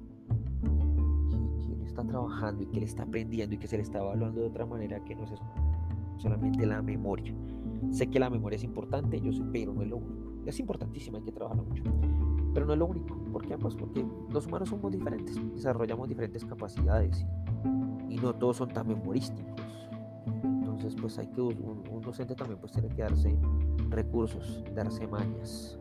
que, 1.60 1.74
él 1.74 1.82
está 1.86 2.06
trabajando 2.06 2.64
y 2.64 2.68
que 2.68 2.78
él 2.78 2.84
está 2.84 3.04
aprendiendo 3.04 3.56
y 3.56 3.58
que 3.58 3.68
se 3.68 3.76
le 3.76 3.84
está 3.84 4.00
evaluando 4.00 4.40
de 4.40 4.48
otra 4.48 4.66
manera 4.66 5.04
que 5.04 5.14
no 5.14 5.26
es 5.26 5.32
solamente 6.18 6.66
la 6.66 6.82
memoria. 6.82 7.34
Sé 7.92 8.08
que 8.08 8.20
la 8.20 8.30
memoria 8.30 8.58
es 8.58 8.64
importante, 8.64 9.20
yo 9.20 9.32
sé, 9.32 9.44
pero 9.52 9.74
no 9.74 9.82
es 9.82 9.90
lo 9.90 9.98
único. 9.98 10.28
Es 10.46 10.60
importantísima, 10.60 11.18
hay 11.18 11.24
que 11.24 11.32
trabajarla 11.32 11.64
mucho. 11.64 11.84
Pero 12.54 12.66
no 12.66 12.74
es 12.74 12.80
lo 12.80 12.86
único. 12.86 13.16
¿Por 13.32 13.46
qué? 13.46 13.58
Pues 13.58 13.76
porque 13.76 14.06
los 14.32 14.48
humanos 14.48 14.70
somos 14.70 14.92
diferentes, 14.92 15.36
desarrollamos 15.54 16.08
diferentes 16.08 16.44
capacidades 16.46 17.26
y, 18.10 18.18
no 18.18 18.34
todos 18.34 18.58
son 18.58 18.70
tan 18.70 18.88
memorísticos. 18.88 19.90
Entonces, 20.44 20.96
pues 21.00 21.18
hay 21.20 21.28
que, 21.28 21.42
un, 21.42 21.84
un, 21.92 22.02
docente 22.02 22.36
también 22.36 22.60
pues 22.60 22.72
tiene 22.72 22.90
que 22.90 23.02
darse 23.02 23.38
recursos, 23.90 24.64
darse 24.74 25.08
mañas 25.08 25.80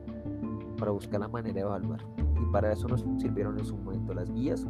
para 0.76 0.90
buscar 0.90 1.20
la 1.20 1.28
manera 1.28 1.54
de 1.54 1.60
evaluar. 1.60 2.00
Y 2.18 2.52
para 2.52 2.72
eso 2.72 2.88
nos 2.88 3.04
sirvieron 3.18 3.58
en 3.58 3.64
su 3.64 3.76
momento 3.76 4.12
las 4.12 4.30
guías, 4.30 4.66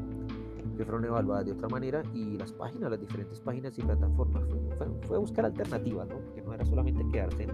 que 0.76 0.85
fueron 0.85 1.04
evaluadas 1.04 1.47
de 1.47 1.52
otra 1.52 1.68
manera, 1.68 2.02
y 2.14 2.37
las 2.37 2.52
páginas, 2.52 2.90
las 2.90 3.00
diferentes 3.00 3.40
páginas 3.40 3.78
y 3.78 3.83
plataformas. 3.83 4.45
Fue, 5.06 5.18
buscar 5.18 5.47
alternativas, 5.47 6.09
¿no? 6.09 6.16
Porque 6.18 6.42
no 6.42 6.54
era 6.54 6.64
solamente 6.64 7.04
quedarse 7.12 7.45
en 7.45 7.50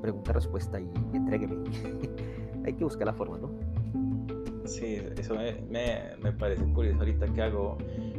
pregunta-respuesta 0.00 0.80
y 0.80 0.90
entrégueme. 1.12 1.64
hay 2.64 2.72
que 2.74 2.84
buscar 2.84 3.06
la 3.06 3.12
forma, 3.14 3.38
¿no? 3.38 3.50
Sí, 4.64 4.98
eso 5.16 5.34
me, 5.34 6.16
me, 6.22 6.32
parece 6.32 6.64
curioso 6.72 7.00
ahorita 7.00 7.26
que 7.26 7.42
hago 7.42 7.76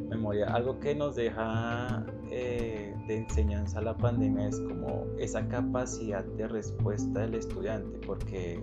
memoria. 0.09 0.47
Algo 0.47 0.79
que 0.79 0.93
nos 0.93 1.15
deja 1.15 2.05
eh, 2.29 2.93
de 3.07 3.17
enseñanza 3.17 3.81
la 3.81 3.95
pandemia 3.95 4.47
es 4.47 4.59
como 4.59 5.05
esa 5.17 5.47
capacidad 5.47 6.25
de 6.25 6.47
respuesta 6.47 7.21
del 7.21 7.35
estudiante, 7.35 7.99
porque 8.05 8.61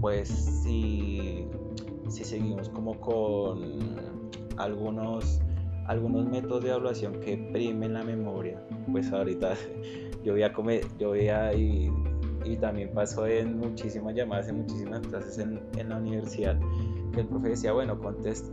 pues 0.00 0.28
si, 0.28 1.46
si 2.08 2.24
seguimos 2.24 2.70
como 2.70 2.98
con 3.00 4.19
algunos 4.62 5.40
algunos 5.86 6.28
métodos 6.28 6.62
de 6.62 6.70
evaluación 6.70 7.20
que 7.20 7.36
primen 7.52 7.94
la 7.94 8.04
memoria, 8.04 8.62
pues 8.92 9.10
ahorita 9.12 9.54
yo 10.24 10.34
voy 10.34 10.42
a 10.42 10.52
comer, 10.52 10.84
yo 10.98 11.08
voy 11.08 11.28
a 11.28 11.52
y 11.52 11.90
y 12.44 12.56
también 12.56 12.90
pasó 12.92 13.26
en 13.26 13.58
muchísimas 13.58 14.14
llamadas, 14.14 14.48
en 14.48 14.58
muchísimas 14.58 15.00
clases 15.00 15.38
en, 15.38 15.60
en 15.76 15.88
la 15.88 15.96
universidad, 15.96 16.58
que 17.12 17.20
el 17.20 17.26
profe 17.26 17.50
decía, 17.50 17.72
bueno, 17.72 17.98
conteste, 17.98 18.50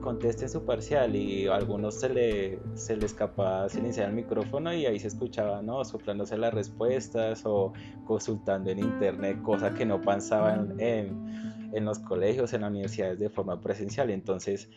conteste 0.00 0.48
su 0.48 0.64
parcial 0.64 1.14
y 1.16 1.46
a 1.46 1.56
algunos 1.56 1.94
se 1.96 2.08
le, 2.08 2.58
se 2.74 2.96
le 2.96 3.06
escapaba 3.06 3.68
silenciar 3.68 4.08
el 4.08 4.14
micrófono 4.14 4.72
y 4.72 4.86
ahí 4.86 4.98
se 4.98 5.08
escuchaba, 5.08 5.60
¿no? 5.62 5.84
Soplándose 5.84 6.38
las 6.38 6.54
respuestas 6.54 7.42
o 7.44 7.72
consultando 8.06 8.70
en 8.70 8.78
internet, 8.78 9.42
cosa 9.42 9.74
que 9.74 9.84
no 9.84 10.00
pasaban 10.00 10.80
en, 10.80 11.55
en 11.55 11.55
los 11.72 11.98
colegios, 11.98 12.52
en 12.52 12.62
las 12.62 12.70
universidades 12.70 13.18
de 13.18 13.28
forma 13.28 13.60
presencial. 13.60 14.10
Entonces, 14.10 14.68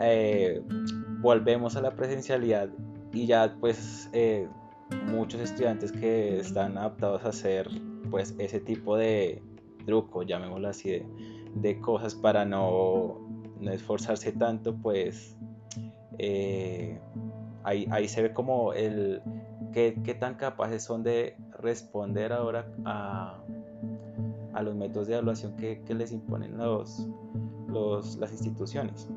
eh, 0.00 0.62
volvemos 1.20 1.76
a 1.76 1.80
la 1.80 1.94
presencialidad 1.94 2.68
y 3.12 3.26
ya 3.26 3.56
pues... 3.60 4.08
Eh, 4.12 4.48
muchos 5.06 5.40
estudiantes 5.40 5.92
que 5.92 6.38
están 6.38 6.76
adaptados 6.78 7.24
a 7.24 7.28
hacer 7.28 7.68
pues 8.10 8.34
ese 8.38 8.60
tipo 8.60 8.96
de 8.96 9.42
truco, 9.86 10.22
llamémoslo 10.22 10.68
así, 10.68 11.02
de, 11.54 11.80
cosas 11.80 12.14
para 12.14 12.44
no, 12.44 13.20
no, 13.60 13.70
esforzarse 13.70 14.32
tanto, 14.32 14.74
pues 14.76 15.36
eh, 16.18 16.98
ahí, 17.64 17.86
ahí, 17.90 18.08
se 18.08 18.22
ve 18.22 18.32
como 18.32 18.72
el 18.72 19.22
qué, 19.72 19.98
qué, 20.04 20.14
tan 20.14 20.34
capaces 20.34 20.84
son 20.84 21.02
de 21.02 21.36
responder 21.58 22.32
ahora 22.32 22.66
a, 22.84 23.42
a 24.54 24.62
los 24.62 24.74
métodos 24.76 25.08
de 25.08 25.14
evaluación 25.14 25.56
que, 25.56 25.82
que 25.82 25.94
les 25.94 26.12
imponen 26.12 26.56
los, 26.56 27.08
los, 27.68 28.16
las 28.16 28.32
instituciones. 28.32 29.08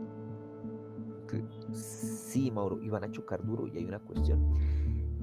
Sí, 1.73 2.51
Mauro, 2.51 2.81
y 2.81 2.89
van 2.89 3.03
a 3.03 3.11
chocar 3.11 3.45
duro 3.45 3.67
y 3.67 3.77
hay 3.77 3.85
una 3.85 3.99
cuestión 3.99 4.39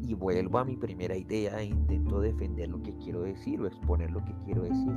y 0.06 0.14
vuelvo 0.14 0.58
a 0.58 0.64
mi 0.64 0.76
primera 0.76 1.16
idea 1.16 1.58
e 1.60 1.64
intento 1.64 2.20
defender 2.20 2.68
lo 2.68 2.82
que 2.82 2.94
quiero 2.96 3.22
decir 3.22 3.60
o 3.60 3.66
exponer 3.66 4.10
lo 4.10 4.22
que 4.24 4.34
quiero 4.44 4.62
decir. 4.62 4.92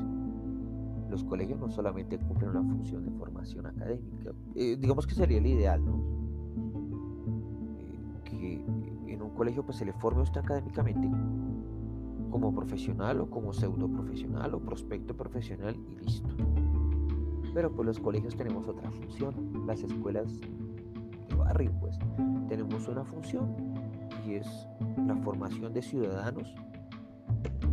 Los 1.09 1.23
colegios 1.23 1.59
no 1.59 1.69
solamente 1.69 2.19
cumplen 2.19 2.49
una 2.49 2.63
función 2.63 3.05
de 3.05 3.11
formación 3.11 3.65
académica, 3.65 4.33
eh, 4.55 4.75
digamos 4.77 5.07
que 5.07 5.15
sería 5.15 5.37
el 5.37 5.47
ideal, 5.47 5.83
¿no? 5.83 6.03
Eh, 7.79 8.21
que 8.25 8.65
en 9.13 9.21
un 9.21 9.29
colegio 9.29 9.63
pues 9.65 9.77
se 9.77 9.85
le 9.85 9.93
forme 9.93 10.23
usted 10.23 10.41
académicamente 10.41 11.09
como 12.29 12.53
profesional 12.53 13.21
o 13.21 13.29
como 13.29 13.53
pseudo 13.53 13.87
profesional 13.87 14.53
o 14.53 14.59
prospecto 14.59 15.15
profesional 15.15 15.75
y 15.75 16.03
listo. 16.03 16.29
Pero 17.53 17.71
pues 17.71 17.85
los 17.85 17.99
colegios 17.99 18.35
tenemos 18.35 18.67
otra 18.67 18.91
función, 18.91 19.65
las 19.65 19.81
escuelas 19.81 20.39
de 20.39 21.35
barrio 21.35 21.71
pues 21.79 21.97
tenemos 22.47 22.87
una 22.87 23.03
función 23.03 23.77
es 24.35 24.67
la 25.05 25.15
formación 25.17 25.73
de 25.73 25.81
ciudadanos 25.81 26.53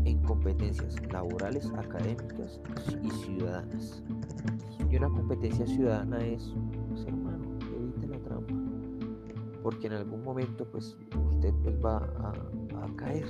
en 0.04 0.22
competencias 0.22 0.94
laborales, 1.10 1.70
académicas 1.76 2.60
y 3.02 3.10
ciudadanas. 3.10 4.02
Y 4.90 4.96
una 4.96 5.08
competencia 5.08 5.66
ciudadana 5.66 6.18
es, 6.24 6.54
pues 6.88 7.06
hermano, 7.06 7.44
evite 7.76 8.06
la 8.06 8.18
trampa, 8.18 8.54
porque 9.62 9.86
en 9.86 9.94
algún 9.94 10.22
momento 10.22 10.66
pues 10.70 10.96
usted 11.30 11.54
pues, 11.62 11.76
va 11.84 11.96
a, 11.96 12.32
caer 12.96 13.26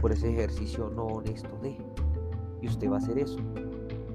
por 0.00 0.12
ese 0.12 0.30
ejercicio 0.30 0.90
no 0.90 1.06
honesto 1.06 1.50
de, 1.62 1.76
y 2.60 2.66
usted 2.66 2.90
va 2.90 2.94
a 2.94 2.98
hacer 2.98 3.18
eso 3.18 3.38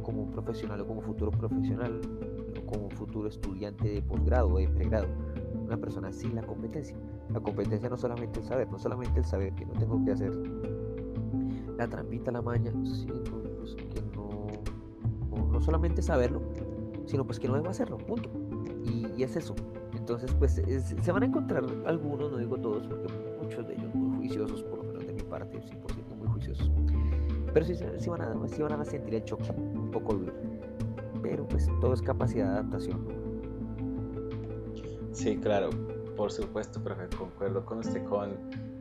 como 0.02 0.30
profesional 0.30 0.82
o 0.82 0.88
como 0.88 1.02
futuro 1.02 1.32
profesional 1.32 2.02
o 2.62 2.66
como 2.66 2.90
futuro 2.90 3.28
estudiante 3.30 3.88
de 3.90 4.02
posgrado 4.02 4.50
o 4.50 4.58
de 4.58 4.68
pregrado 4.68 5.08
una 5.64 5.78
persona 5.78 6.12
sin 6.12 6.36
la 6.36 6.44
competencia. 6.44 6.96
La 7.30 7.40
competencia 7.40 7.90
no 7.90 7.98
solamente 7.98 8.40
el 8.40 8.46
saber, 8.46 8.70
no 8.70 8.78
solamente 8.78 9.20
el 9.20 9.26
saber 9.26 9.54
que 9.56 9.66
no 9.66 9.74
tengo 9.74 10.04
que 10.04 10.12
hacer 10.12 10.34
la 11.78 11.88
trampita, 11.88 12.32
la 12.32 12.42
maña, 12.42 12.72
sino 12.84 13.24
que 13.24 14.02
no, 14.16 14.48
no, 15.52 15.62
solamente 15.62 16.02
saberlo, 16.02 16.42
sino 17.06 17.26
pues 17.26 17.40
que 17.40 17.48
no 17.48 17.56
debo 17.56 17.70
hacerlo, 17.70 17.98
punto. 17.98 18.30
Y, 18.86 19.24
es 19.24 19.36
eso. 19.38 19.56
Entonces, 19.96 20.34
pues 20.34 20.62
se 21.02 21.12
van 21.12 21.24
a 21.24 21.26
encontrar 21.26 21.64
algunos, 21.86 22.32
no 22.32 22.38
digo 22.38 22.58
todos, 22.58 22.86
porque 22.88 23.08
muchos 23.42 23.68
de 23.68 23.76
ellos 23.76 23.96
muy 23.96 24.18
juiciosos, 24.18 24.64
por 24.64 24.83
parte, 25.34 25.58
100% 25.58 26.16
muy 26.16 26.28
juiciosos. 26.28 26.72
Pero 27.54 27.66
sí, 27.66 27.76
sí, 27.76 28.10
van 28.10 28.22
a, 28.22 28.48
sí 28.48 28.62
van 28.62 28.80
a 28.80 28.86
sentir 28.86 29.16
el 29.16 29.24
choque 29.24 29.50
un 29.52 29.90
poco 29.90 30.14
duro. 30.14 30.34
Pero 31.24 31.48
pues 31.48 31.68
todo 31.82 31.94
es 31.94 32.02
capacidad 32.04 32.46
de 32.46 32.52
adaptación. 32.52 33.08
Sí, 35.12 35.38
claro, 35.38 35.72
por 36.16 36.32
supuesto, 36.32 36.84
profe, 36.84 37.08
concuerdo 37.18 37.66
con 37.66 37.80
usted 37.80 38.04
con 38.06 38.38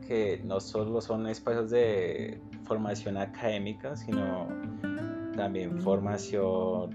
que 0.07 0.41
no 0.43 0.59
solo 0.59 1.01
son 1.01 1.25
espacios 1.27 1.71
de 1.71 2.39
formación 2.65 3.17
académica, 3.17 3.95
sino 3.95 4.47
también 5.35 5.81
formación 5.81 6.91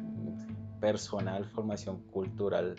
personal, 0.81 1.45
formación 1.47 2.01
cultural. 2.13 2.77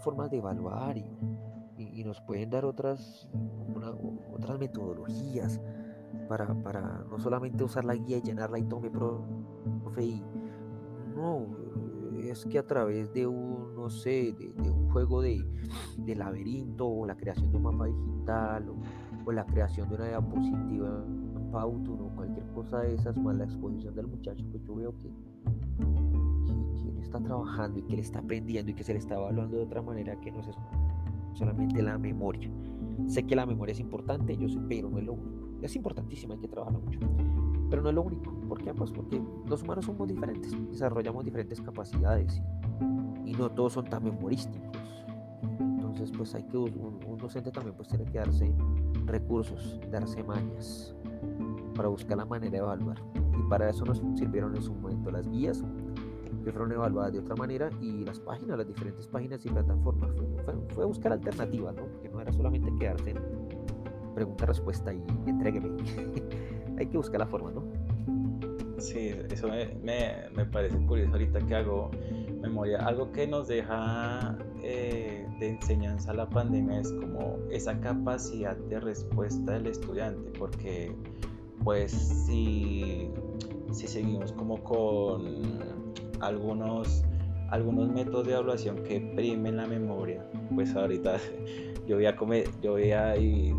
Formas 0.00 0.30
de 0.30 0.38
evaluar 0.38 0.96
y, 0.98 1.04
y 1.76 2.04
nos 2.04 2.20
pueden 2.20 2.50
dar 2.50 2.64
otras 2.64 3.28
otras 4.32 4.58
metodologías 4.58 5.60
para, 6.28 6.54
para, 6.62 7.04
no 7.10 7.18
solamente 7.18 7.64
usar 7.64 7.84
la 7.84 7.94
guía 7.94 8.18
y 8.18 8.22
llenarla 8.22 8.58
y 8.58 8.64
tome 8.64 8.90
profe 8.90 10.04
y 10.04 10.22
no 11.14 11.46
es 12.28 12.44
que 12.44 12.58
a 12.58 12.66
través 12.66 13.12
de 13.12 13.26
un 13.26 13.74
no 13.74 13.90
sé 13.90 14.34
de, 14.38 14.70
un 14.70 14.90
juego 14.90 15.22
de, 15.22 15.44
de, 15.98 16.14
laberinto 16.14 16.86
o 16.86 17.06
la 17.06 17.16
creación 17.16 17.50
de 17.50 17.56
un 17.56 17.62
mapa 17.62 17.86
digital 17.86 18.68
o, 18.68 19.32
la 19.32 19.46
creación 19.46 19.88
de 19.88 19.94
una 19.94 20.08
diapositiva 20.08 21.04
en 21.06 21.50
Powtoon 21.52 22.00
o 22.00 22.16
cualquier 22.16 22.46
cosa 22.48 22.80
de 22.80 22.94
esas 22.94 23.16
más 23.16 23.36
la 23.36 23.44
exposición 23.44 23.94
del 23.94 24.08
muchacho 24.08 24.44
pues 24.50 24.62
yo 24.64 24.74
veo 24.74 24.96
que, 24.98 25.08
está 27.10 27.20
trabajando 27.20 27.78
y 27.78 27.82
que 27.82 27.94
él 27.94 28.00
está 28.00 28.20
aprendiendo 28.20 28.70
y 28.70 28.74
que 28.74 28.84
se 28.84 28.92
le 28.92 28.98
está 28.98 29.14
evaluando 29.14 29.56
de 29.56 29.64
otra 29.64 29.82
manera 29.82 30.18
que 30.20 30.30
no 30.30 30.40
es 30.40 30.48
solamente 31.34 31.82
la 31.82 31.98
memoria 31.98 32.50
Sé 33.06 33.24
que 33.24 33.34
la 33.34 33.46
memoria 33.46 33.72
es 33.72 33.80
importante, 33.80 34.36
yo 34.36 34.48
sé, 34.48 34.58
pero 34.68 34.88
no 34.88 34.98
es 34.98 35.04
lo 35.04 35.14
único. 35.14 35.48
Es 35.62 35.74
importantísima, 35.76 36.34
hay 36.34 36.40
que 36.40 36.48
trabajarla 36.48 36.78
mucho. 36.78 37.00
Pero 37.68 37.82
no 37.82 37.88
es 37.88 37.94
lo 37.94 38.02
único. 38.02 38.32
¿Por 38.48 38.62
qué? 38.62 38.72
Pues 38.74 38.92
porque 38.92 39.20
los 39.46 39.62
humanos 39.62 39.84
somos 39.84 40.08
diferentes, 40.08 40.54
desarrollamos 40.70 41.24
diferentes 41.24 41.60
capacidades 41.60 42.40
y, 43.24 43.30
y 43.30 43.32
no 43.32 43.50
todos 43.50 43.74
son 43.74 43.84
tan 43.86 44.04
memorísticos. 44.04 44.70
Entonces, 45.58 46.12
pues 46.16 46.34
hay 46.34 46.44
que, 46.44 46.56
un, 46.56 47.00
un 47.06 47.18
docente 47.18 47.50
también 47.50 47.76
pues 47.76 47.88
tiene 47.88 48.04
que 48.04 48.18
darse 48.18 48.54
recursos, 49.06 49.80
darse 49.90 50.22
mañas 50.22 50.94
para 51.74 51.88
buscar 51.88 52.16
la 52.16 52.24
manera 52.24 52.50
de 52.50 52.58
evaluar. 52.58 52.98
Y 53.38 53.48
para 53.48 53.70
eso 53.70 53.84
nos 53.84 54.02
sirvieron 54.14 54.54
en 54.54 54.62
su 54.62 54.72
momento 54.74 55.10
las 55.10 55.28
guías, 55.28 55.64
que 56.42 56.52
fueron 56.52 56.72
evaluadas 56.72 57.12
de 57.12 57.18
otra 57.20 57.36
manera, 57.36 57.70
y 57.80 58.04
las 58.04 58.18
páginas, 58.20 58.58
las 58.58 58.66
diferentes 58.66 59.06
páginas 59.06 59.44
y 59.44 59.48
plataformas. 59.48 60.10
Fue, 60.74 60.84
buscar 60.84 61.12
alternativas, 61.12 61.74
¿no? 61.74 61.84
Porque 61.86 62.08
no 62.08 62.20
era 62.20 62.32
solamente 62.32 62.72
quedarse 62.78 63.10
en 63.10 63.18
pregunta-respuesta 64.14 64.92
y 64.92 65.02
entrégueme. 65.26 65.76
Hay 66.78 66.86
que 66.86 66.96
buscar 66.96 67.20
la 67.20 67.26
forma, 67.26 67.50
¿no? 67.50 67.64
Sí, 68.78 69.12
eso 69.30 69.48
me, 69.48 70.30
me, 70.34 70.44
parece 70.46 70.78
curioso 70.86 71.12
ahorita 71.12 71.40
que 71.40 71.54
hago 71.54 71.90
memoria. 72.40 72.78
Algo 72.78 73.12
que 73.12 73.26
nos 73.26 73.48
deja 73.48 74.38
eh, 74.62 75.26
de 75.38 75.48
enseñanza 75.50 76.14
la 76.14 76.28
pandemia 76.28 76.80
es 76.80 76.92
como 76.92 77.38
esa 77.50 77.78
capacidad 77.80 78.56
de 78.56 78.80
respuesta 78.80 79.52
del 79.52 79.66
estudiante, 79.66 80.30
porque 80.38 80.94
pues 81.62 81.92
si, 81.92 83.10
si 83.70 83.86
seguimos 83.86 84.32
como 84.32 84.62
con 84.62 85.42
algunos 86.20 87.04
algunos 87.50 87.88
métodos 87.88 88.26
de 88.28 88.32
evaluación 88.34 88.76
que 88.84 89.00
primen 89.16 89.56
la 89.56 89.66
memoria, 89.66 90.24
pues 90.54 90.74
ahorita 90.76 91.16
yo 91.88 91.96
veía, 91.96 92.14
comer, 92.14 92.48
yo 92.62 92.74
veía 92.74 93.16
y, 93.16 93.52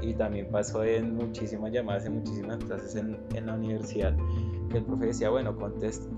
y, 0.00 0.14
también 0.14 0.48
pasó 0.50 0.82
en 0.82 1.14
muchísimas 1.14 1.70
llamadas, 1.70 2.06
en 2.06 2.14
muchísimas 2.14 2.56
clases 2.64 2.96
en, 2.96 3.18
en 3.34 3.46
la 3.46 3.54
universidad, 3.54 4.16
el 4.72 4.84
profe 4.84 5.06
decía, 5.06 5.30
bueno, 5.30 5.56
conteste, 5.56 6.08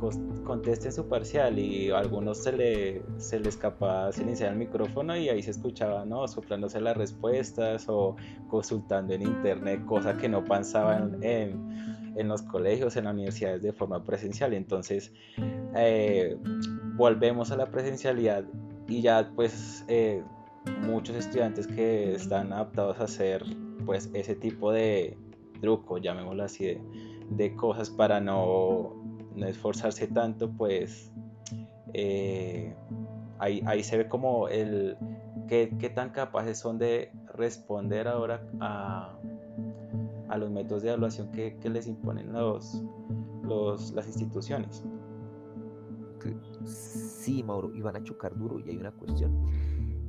conteste 0.44 0.90
su 0.90 1.06
parcial 1.08 1.58
y 1.58 1.90
a 1.90 1.98
algunos 1.98 2.42
se 2.42 2.52
le, 2.52 3.02
se 3.18 3.38
le 3.38 3.48
escapaba 3.48 4.12
silenciar 4.12 4.52
el 4.52 4.58
micrófono 4.58 5.16
y 5.16 5.28
ahí 5.28 5.42
se 5.42 5.50
escuchaba, 5.50 6.04
¿no? 6.04 6.26
Soplándose 6.26 6.80
las 6.80 6.96
respuestas 6.96 7.86
o 7.88 8.16
consultando 8.48 9.14
en 9.14 9.22
internet, 9.22 9.84
cosa 9.84 10.16
que 10.16 10.28
no 10.28 10.44
pasaban 10.44 11.22
en, 11.22 12.05
en 12.05 12.05
los 12.24 12.42
colegios, 12.42 12.96
en 12.96 13.04
las 13.04 13.14
universidades 13.14 13.62
de 13.62 13.72
forma 13.72 14.04
presencial. 14.04 14.54
Entonces, 14.54 15.12
eh, 15.76 16.36
volvemos 16.94 17.50
a 17.50 17.56
la 17.56 17.70
presencialidad 17.70 18.44
y 18.88 19.02
ya 19.02 19.30
pues 19.34 19.84
eh, 19.88 20.22
muchos 20.82 21.16
estudiantes 21.16 21.66
que 21.66 22.14
están 22.14 22.52
adaptados 22.52 23.00
a 23.00 23.04
hacer 23.04 23.44
pues 23.84 24.10
ese 24.14 24.34
tipo 24.34 24.72
de 24.72 25.16
truco, 25.60 25.98
llamémoslo 25.98 26.44
así, 26.44 26.64
de 26.64 26.80
de 27.30 27.54
cosas 27.54 27.90
para 27.90 28.20
no, 28.20 28.94
esforzarse 29.36 30.06
tanto, 30.06 30.50
pues 30.50 31.12
eh, 31.92 32.74
ahí, 33.38 33.82
se 33.82 33.98
ve 33.98 34.08
como 34.08 34.48
el 34.48 34.96
qué, 35.48 35.66
tan 35.94 36.10
capaces 36.10 36.58
son 36.58 36.78
de 36.78 37.12
responder 37.34 38.08
ahora 38.08 38.42
a, 38.60 39.18
los 40.36 40.50
métodos 40.50 40.82
de 40.82 40.88
evaluación 40.88 41.30
que, 41.30 41.56
les 41.68 41.86
imponen 41.86 42.32
los, 42.32 42.82
las 43.94 44.06
instituciones. 44.06 44.84
Sí, 46.64 47.42
Mauro, 47.42 47.74
y 47.74 47.80
van 47.80 47.96
a 47.96 48.02
chocar 48.02 48.36
duro 48.36 48.58
y 48.58 48.70
hay 48.70 48.76
una 48.76 48.90
cuestión. 48.90 49.32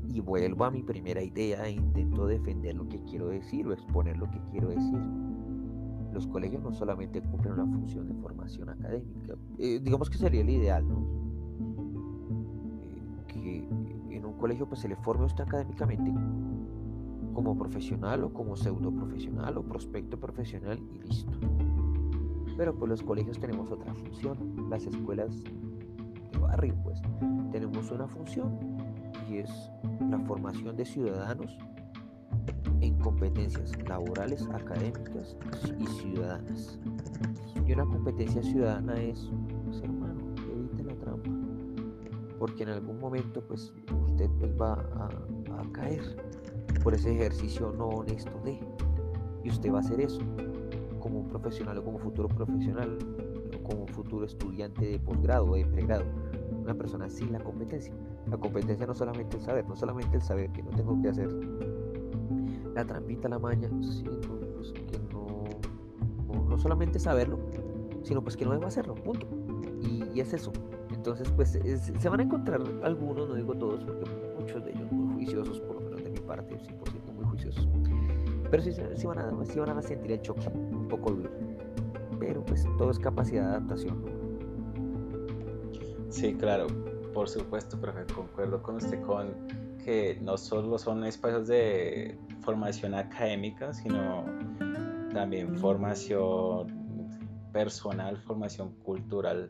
Y 0.07 0.19
vuelvo 0.19 0.65
a 0.65 0.71
mi 0.71 0.81
primera 0.81 1.21
idea 1.21 1.67
e 1.67 1.71
intento 1.71 2.25
defender 2.25 2.75
lo 2.75 2.87
que 2.89 3.01
quiero 3.03 3.27
decir 3.27 3.67
o 3.67 3.73
exponer 3.73 4.17
lo 4.17 4.29
que 4.31 4.39
quiero 4.51 4.69
decir 4.69 4.99
los 6.17 6.25
colegios 6.27 6.63
no 6.63 6.73
solamente 6.73 7.21
cumplen 7.21 7.53
una 7.53 7.65
función 7.65 8.07
de 8.07 8.13
formación 8.15 8.69
académica, 8.69 9.35
eh, 9.59 9.79
digamos 9.83 10.09
que 10.09 10.17
sería 10.17 10.41
el 10.41 10.49
ideal, 10.49 10.87
¿no? 10.87 11.05
Eh, 12.81 13.23
que 13.27 14.15
en 14.15 14.25
un 14.25 14.33
colegio 14.39 14.67
pues 14.67 14.81
se 14.81 14.87
le 14.87 14.95
forme 14.95 15.23
a 15.23 15.27
usted 15.27 15.43
académicamente 15.43 16.11
como 17.37 17.55
profesional 17.55 18.23
o 18.23 18.33
como 18.33 18.57
pseudo 18.57 18.89
profesional 18.89 19.59
o 19.59 19.61
prospecto 19.61 20.19
profesional 20.19 20.79
y 20.91 21.07
listo. 21.07 21.37
Pero 22.57 22.73
pues 22.73 22.89
los 22.89 23.03
colegios 23.03 23.39
tenemos 23.39 23.71
otra 23.71 23.93
función, 23.93 24.67
las 24.71 24.87
escuelas 24.87 25.43
de 25.43 26.39
barrio 26.39 26.73
pues 26.83 26.99
tenemos 27.51 27.91
una 27.91 28.07
función 28.07 28.57
y 29.29 29.37
es 29.37 29.51
la 30.09 30.17
formación 30.21 30.75
de 30.77 30.83
ciudadanos 30.83 31.55
en 32.81 32.97
competencias 32.97 33.71
laborales, 33.87 34.41
académicas 34.49 35.37
y 35.77 35.85
ciudadanas. 35.85 36.79
Y 37.67 37.71
una 37.71 37.85
competencia 37.85 38.41
ciudadana 38.41 38.95
es, 38.99 39.29
pues, 39.63 39.83
hermano, 39.83 40.33
evite 40.55 40.83
la 40.85 40.95
trampa, 40.95 41.29
porque 42.39 42.63
en 42.63 42.69
algún 42.69 42.99
momento 42.99 43.43
pues 43.47 43.71
usted 44.07 44.27
pues, 44.39 44.59
va 44.59 44.73
a, 44.73 45.09
caer 45.71 46.01
por 46.87 46.93
ese 46.93 47.11
ejercicio 47.11 47.73
no 47.77 47.89
honesto 47.89 48.31
de, 48.45 48.57
y 49.43 49.49
usted 49.49 49.73
va 49.73 49.79
a 49.79 49.81
hacer 49.81 49.99
eso 49.99 50.21
como 51.01 51.19
un 51.19 51.27
profesional 51.27 51.77
o 51.79 51.83
como 51.83 51.99
futuro 51.99 52.29
profesional 52.29 52.97
o 53.53 53.61
como 53.67 53.85
futuro 53.87 54.25
estudiante 54.25 54.85
de 54.85 54.97
posgrado 54.97 55.47
o 55.47 55.55
de 55.55 55.65
pregrado 55.65 56.05
una 56.63 56.73
persona 56.75 57.09
sin 57.09 57.33
la 57.33 57.41
competencia. 57.41 57.93
La 58.31 58.37
competencia 58.37 58.87
no 58.87 58.93
solamente 58.93 59.35
el 59.35 59.43
saber, 59.43 59.67
no 59.67 59.75
solamente 59.75 60.15
el 60.15 60.21
saber 60.21 60.49
que 60.53 60.63
no 60.63 60.69
tengo 60.69 60.97
que 61.01 61.09
hacer 61.09 61.29
la 62.73 62.85
trampita, 62.85 63.27
la 63.27 63.39
maña, 63.39 63.67
sino 63.81 64.11
pues, 64.55 64.71
que 64.71 64.97
no, 65.11 65.43
no, 66.47 66.57
solamente 66.57 66.99
saberlo, 66.99 67.37
sino 68.03 68.21
pues 68.21 68.37
que 68.37 68.45
no 68.45 68.51
debo 68.51 68.65
hacerlo, 68.65 68.95
punto. 68.95 69.27
Y, 69.81 70.21
es 70.21 70.31
eso. 70.31 70.53
Entonces, 70.93 71.29
pues 71.31 71.59
se 71.99 72.09
van 72.09 72.21
a 72.21 72.23
encontrar 72.23 72.61
algunos, 72.81 73.27
no 73.27 73.35
digo 73.35 73.55
todos, 73.55 73.83
porque 73.83 74.05
muchos 74.39 74.63
de 74.63 74.71
ellos 74.71 74.89
muy 74.89 75.15
juiciosos, 75.15 75.59
por 76.47 76.61
mi 76.61 76.77
parte, 76.77 76.99
100% 76.99 77.13
muy 77.13 77.25
juiciosos. 77.25 77.67
Pero 78.49 78.63
sí, 78.63 78.71
sí, 78.95 79.07
van 79.07 79.19
a, 79.19 79.45
sí 79.45 79.59
van 79.59 79.77
a 79.77 79.81
sentir 79.81 80.11
el 80.11 80.21
choque 80.21 80.47
un 80.47 80.87
poco 80.87 81.11
duro. 81.11 81.29
Pero 82.19 82.43
pues 82.45 82.65
todo 82.77 82.91
es 82.91 82.99
capacidad 82.99 83.43
de 83.43 83.49
adaptación. 83.49 84.03
Sí, 86.09 86.33
claro, 86.33 86.67
por 87.13 87.29
supuesto, 87.29 87.79
profe, 87.79 88.05
concuerdo 88.13 88.61
con 88.63 88.75
usted 88.77 89.01
con 89.01 89.33
que 89.83 90.17
no 90.21 90.37
solo 90.37 90.77
son 90.77 91.03
espacios 91.03 91.47
de 91.47 92.17
formación 92.41 92.93
académica, 92.93 93.73
sino 93.73 94.25
también 95.13 95.57
formación 95.57 96.67
personal, 97.51 98.17
formación 98.17 98.71
cultural. 98.83 99.47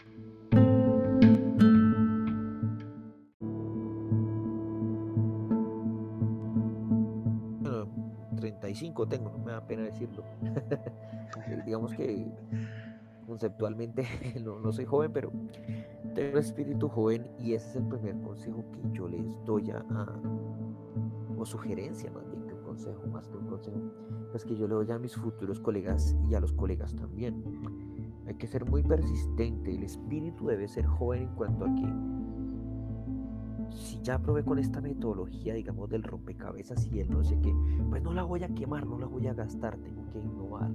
35 8.77 9.07
tengo, 9.07 9.31
no 9.31 9.39
me 9.39 9.51
da 9.51 9.65
pena 9.65 9.83
decirlo. 9.83 10.23
Digamos 11.65 11.93
que 11.93 12.27
conceptualmente 13.25 14.05
no, 14.43 14.59
no, 14.59 14.71
soy 14.71 14.85
joven, 14.85 15.11
pero 15.11 15.31
tengo 16.15 16.37
espíritu 16.37 16.87
joven 16.87 17.27
y 17.39 17.53
ese 17.53 17.69
es 17.69 17.75
el 17.77 17.87
primer 17.87 18.15
consejo 18.21 18.63
que 18.71 18.81
yo 18.91 19.07
les 19.07 19.25
doy 19.45 19.71
a, 19.71 19.83
o 21.37 21.45
sugerencia 21.45 22.09
más 22.11 22.29
bien 22.29 22.47
que 22.47 22.53
un 22.53 22.63
consejo, 22.63 23.05
más 23.07 23.27
que 23.27 23.37
un 23.37 23.47
consejo, 23.47 23.77
pues 24.31 24.45
que 24.45 24.55
yo 24.55 24.67
le 24.67 24.75
doy 24.75 24.91
a 24.91 24.99
mis 24.99 25.15
futuros 25.15 25.59
colegas 25.59 26.15
y 26.29 26.35
a 26.35 26.39
los 26.39 26.53
colegas 26.53 26.95
también. 26.95 27.43
Hay 28.27 28.35
que 28.35 28.47
ser 28.47 28.65
muy 28.69 28.83
persistente, 28.83 29.73
el 29.73 29.83
espíritu 29.83 30.47
debe 30.47 30.67
ser 30.67 30.85
joven 30.85 31.23
en 31.23 31.35
cuanto 31.35 31.65
a 31.65 31.75
que 31.75 32.16
ya 34.03 34.19
probé 34.19 34.43
con 34.43 34.59
esta 34.59 34.81
metodología, 34.81 35.53
digamos, 35.53 35.89
del 35.89 36.03
rompecabezas 36.03 36.87
y 36.91 36.99
el 36.99 37.09
no 37.09 37.23
sé 37.23 37.39
qué, 37.41 37.53
pues 37.89 38.01
no 38.03 38.13
la 38.13 38.23
voy 38.23 38.43
a 38.43 38.49
quemar, 38.49 38.85
no 38.85 38.97
la 38.97 39.07
voy 39.07 39.27
a 39.27 39.33
gastar, 39.33 39.77
tengo 39.77 40.09
que 40.11 40.19
innovar 40.19 40.71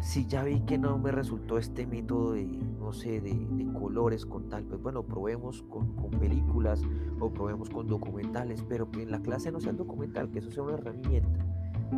si 0.00 0.26
ya 0.26 0.44
vi 0.44 0.60
que 0.60 0.78
no 0.78 0.96
me 0.98 1.10
resultó 1.10 1.58
este 1.58 1.86
método 1.86 2.32
de, 2.32 2.44
no 2.44 2.92
sé, 2.92 3.20
de, 3.20 3.36
colores 3.78 4.26
con 4.26 4.48
tal, 4.48 4.64
pues 4.64 4.80
bueno, 4.82 5.02
probemos 5.02 5.62
con, 5.62 5.88
películas 6.18 6.82
o 7.20 7.30
probemos 7.30 7.68
con 7.70 7.86
documentales, 7.86 8.64
pero 8.68 8.90
que 8.90 9.02
en 9.02 9.10
la 9.10 9.20
clase 9.20 9.52
no 9.52 9.60
sea 9.60 9.70
el 9.70 9.76
documental, 9.76 10.30
que 10.30 10.38
eso 10.38 10.50
sea 10.50 10.62
una 10.62 10.74
herramienta, 10.74 11.44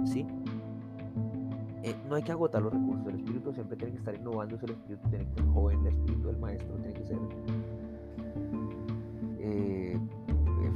¿sí? 0.04 0.26
Eh, 1.82 1.94
no 2.08 2.16
hay 2.16 2.22
que 2.22 2.32
agotar 2.32 2.62
los 2.62 2.72
recursos, 2.72 3.06
el 3.06 3.16
espíritu 3.16 3.52
siempre 3.52 3.76
tiene 3.76 3.92
que 3.92 3.98
estar 3.98 4.14
innovando, 4.14 4.58
el 4.62 4.70
espíritu 4.70 5.08
tiene 5.08 5.26
que 5.26 5.34
ser 5.34 5.46
joven, 5.46 5.80
el 5.80 5.86
espíritu 5.88 6.28
del 6.28 6.38
maestro 6.38 6.74
tiene 6.76 6.92
que 6.92 7.04
ser 7.04 7.18
eh, 9.42 9.98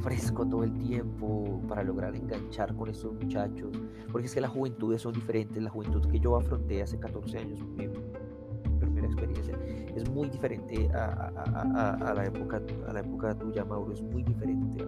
fresco 0.03 0.47
todo 0.47 0.65
el 0.65 0.73
tiempo 0.79 1.61
para 1.69 1.83
lograr 1.83 2.15
enganchar 2.15 2.75
con 2.77 2.91
esos 2.91 3.15
muchachos, 3.15 3.71
porque 4.13 4.27
es 4.27 4.35
que 4.35 4.41
las 4.41 4.51
juventudes 4.51 5.03
son 5.03 5.13
diferentes, 5.13 5.63
la 5.63 5.71
juventud 5.71 6.07
que 6.11 6.21
yo 6.21 6.37
afronté 6.37 6.83
hace 6.83 6.99
14 6.99 7.39
años, 7.39 7.61
mi 7.77 7.89
primera 8.79 9.07
experiencia, 9.07 9.59
es 9.95 10.09
muy 10.11 10.29
diferente 10.29 10.91
a, 10.93 12.13
la, 12.15 12.25
época, 12.25 12.61
a 12.89 12.93
la 12.93 13.01
época 13.01 13.35
tuya, 13.39 13.65
Mauro, 13.65 13.93
es 13.93 14.03
muy 14.03 14.23
diferente 14.23 14.85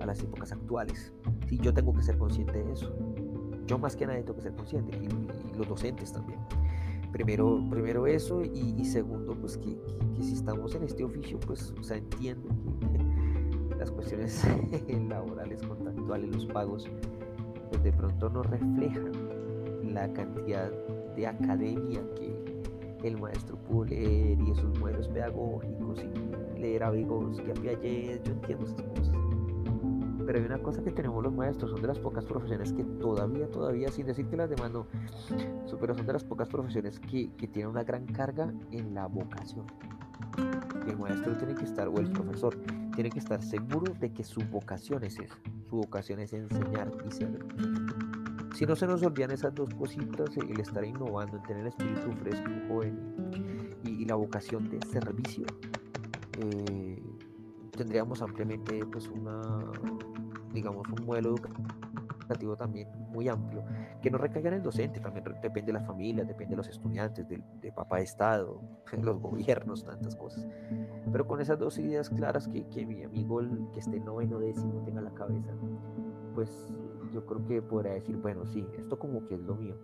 a, 0.00 0.06
las 0.06 0.22
épocas 0.22 0.52
actuales. 0.52 1.12
Sí, 1.48 1.58
yo 1.58 1.74
tengo 1.74 1.92
que 1.92 2.02
ser 2.02 2.16
consciente 2.16 2.62
de 2.62 2.72
eso. 2.72 2.96
Yo 3.66 3.78
más 3.78 3.96
que 3.96 4.06
nadie 4.06 4.22
tengo 4.22 4.36
que 4.36 4.42
ser 4.42 4.54
consciente, 4.54 4.96
y, 4.96 5.56
los 5.56 5.68
docentes 5.68 6.12
también. 6.12 6.38
Primero, 7.12 7.60
primero 7.70 8.06
eso, 8.06 8.42
y, 8.42 8.84
segundo, 8.84 9.34
pues 9.34 9.56
que, 9.56 9.76
que, 10.14 10.22
si 10.22 10.34
estamos 10.34 10.74
en 10.74 10.84
este 10.84 11.02
oficio, 11.02 11.40
pues, 11.40 11.74
o 11.78 11.82
sea, 11.82 11.96
entiendo 11.96 12.48
que 12.92 12.95
las 13.86 13.92
cuestiones 13.92 14.42
laborales, 15.08 15.62
contractuales, 15.62 16.34
los 16.34 16.46
pagos, 16.46 16.90
pues 17.70 17.82
de 17.84 17.92
pronto 17.92 18.28
no 18.28 18.42
reflejan 18.42 19.12
la 19.94 20.12
cantidad 20.12 20.70
de 21.14 21.26
academia 21.26 22.00
que 22.16 23.06
el 23.06 23.16
maestro 23.16 23.56
pudo 23.56 23.84
leer 23.84 24.40
y 24.40 24.50
esos 24.50 24.76
modelos 24.80 25.06
pedagógicos 25.08 26.02
y 26.02 26.60
leer 26.60 26.82
a 26.82 26.90
Vygotsky, 26.90 27.50
a 27.50 27.54
Piaget, 27.54 28.24
yo 28.24 28.32
entiendo 28.32 28.64
esas 28.64 28.82
cosas. 28.82 29.14
Pero 30.26 30.38
hay 30.40 30.44
una 30.44 30.58
cosa 30.58 30.82
que 30.82 30.90
tenemos 30.90 31.22
los 31.22 31.32
maestros, 31.32 31.70
son 31.70 31.80
de 31.80 31.86
las 31.86 32.00
pocas 32.00 32.24
profesiones 32.24 32.72
que 32.72 32.82
todavía, 32.82 33.48
todavía, 33.48 33.88
sin 33.92 34.06
decir 34.06 34.26
que 34.26 34.36
las 34.36 34.50
demás 34.50 34.72
no, 34.72 34.86
pero 35.80 35.94
son 35.94 36.06
de 36.06 36.12
las 36.12 36.24
pocas 36.24 36.48
profesiones 36.48 36.98
que, 36.98 37.30
que 37.36 37.46
tienen 37.46 37.70
una 37.70 37.84
gran 37.84 38.06
carga 38.06 38.52
en 38.72 38.94
la 38.94 39.06
vocación. 39.06 39.66
El 40.86 40.98
maestro 40.98 41.36
tiene 41.36 41.54
que 41.54 41.64
estar, 41.64 41.88
o 41.88 41.98
el 41.98 42.10
profesor, 42.10 42.56
tiene 42.94 43.10
que 43.10 43.18
estar 43.18 43.42
seguro 43.42 43.92
de 44.00 44.12
que 44.12 44.24
su 44.24 44.40
vocación 44.40 45.04
es 45.04 45.18
esa. 45.18 45.36
Su 45.68 45.76
vocación 45.76 46.20
es 46.20 46.32
enseñar 46.32 46.90
y 47.06 47.10
ser. 47.10 47.44
Si 48.54 48.64
no 48.64 48.74
se 48.76 48.86
nos 48.86 49.02
olvidan 49.02 49.32
esas 49.32 49.54
dos 49.54 49.68
cositas, 49.74 50.36
el 50.36 50.60
estar 50.60 50.84
innovando, 50.84 51.36
el 51.36 51.42
tener 51.42 51.62
el 51.62 51.68
espíritu 51.68 52.12
fresco, 52.22 52.50
joven 52.68 52.98
y, 53.84 54.04
la 54.06 54.14
vocación 54.14 54.68
de 54.70 54.78
servicio, 54.86 55.44
eh, 56.38 57.02
tendríamos 57.72 58.22
ampliamente 58.22 58.84
pues 58.86 59.08
una, 59.08 59.58
digamos, 60.52 60.86
un 60.88 61.04
modelo 61.04 61.30
educativo 61.30 61.85
también 62.56 62.88
muy 63.10 63.28
amplio, 63.28 63.64
que 64.00 64.10
no 64.10 64.18
recaiga 64.18 64.48
en 64.48 64.56
el 64.56 64.62
docente, 64.62 65.00
también 65.00 65.24
depende 65.42 65.72
de 65.72 65.72
las 65.72 65.86
familias, 65.86 66.26
depende 66.26 66.52
de 66.52 66.56
los 66.56 66.68
estudiantes, 66.68 67.28
del 67.28 67.42
de 67.60 67.72
papá 67.72 67.98
de 67.98 68.04
Estado, 68.04 68.60
los 69.02 69.20
gobiernos, 69.20 69.84
tantas 69.84 70.16
cosas. 70.16 70.46
Pero 71.10 71.26
con 71.26 71.40
esas 71.40 71.58
dos 71.58 71.78
ideas 71.78 72.10
claras 72.10 72.48
que, 72.48 72.66
que 72.68 72.86
mi 72.86 73.02
amigo, 73.02 73.40
el 73.40 73.68
que 73.72 73.80
esté 73.80 74.00
noveno 74.00 74.38
décimo, 74.38 74.82
tenga 74.84 75.00
la 75.00 75.14
cabeza, 75.14 75.52
pues 76.34 76.72
yo 77.12 77.24
creo 77.24 77.46
que 77.46 77.62
podrá 77.62 77.92
decir, 77.94 78.16
bueno, 78.16 78.44
sí, 78.46 78.66
esto 78.76 78.98
como 78.98 79.26
que 79.26 79.34
es 79.34 79.40
lo 79.40 79.54
mío. 79.54 79.76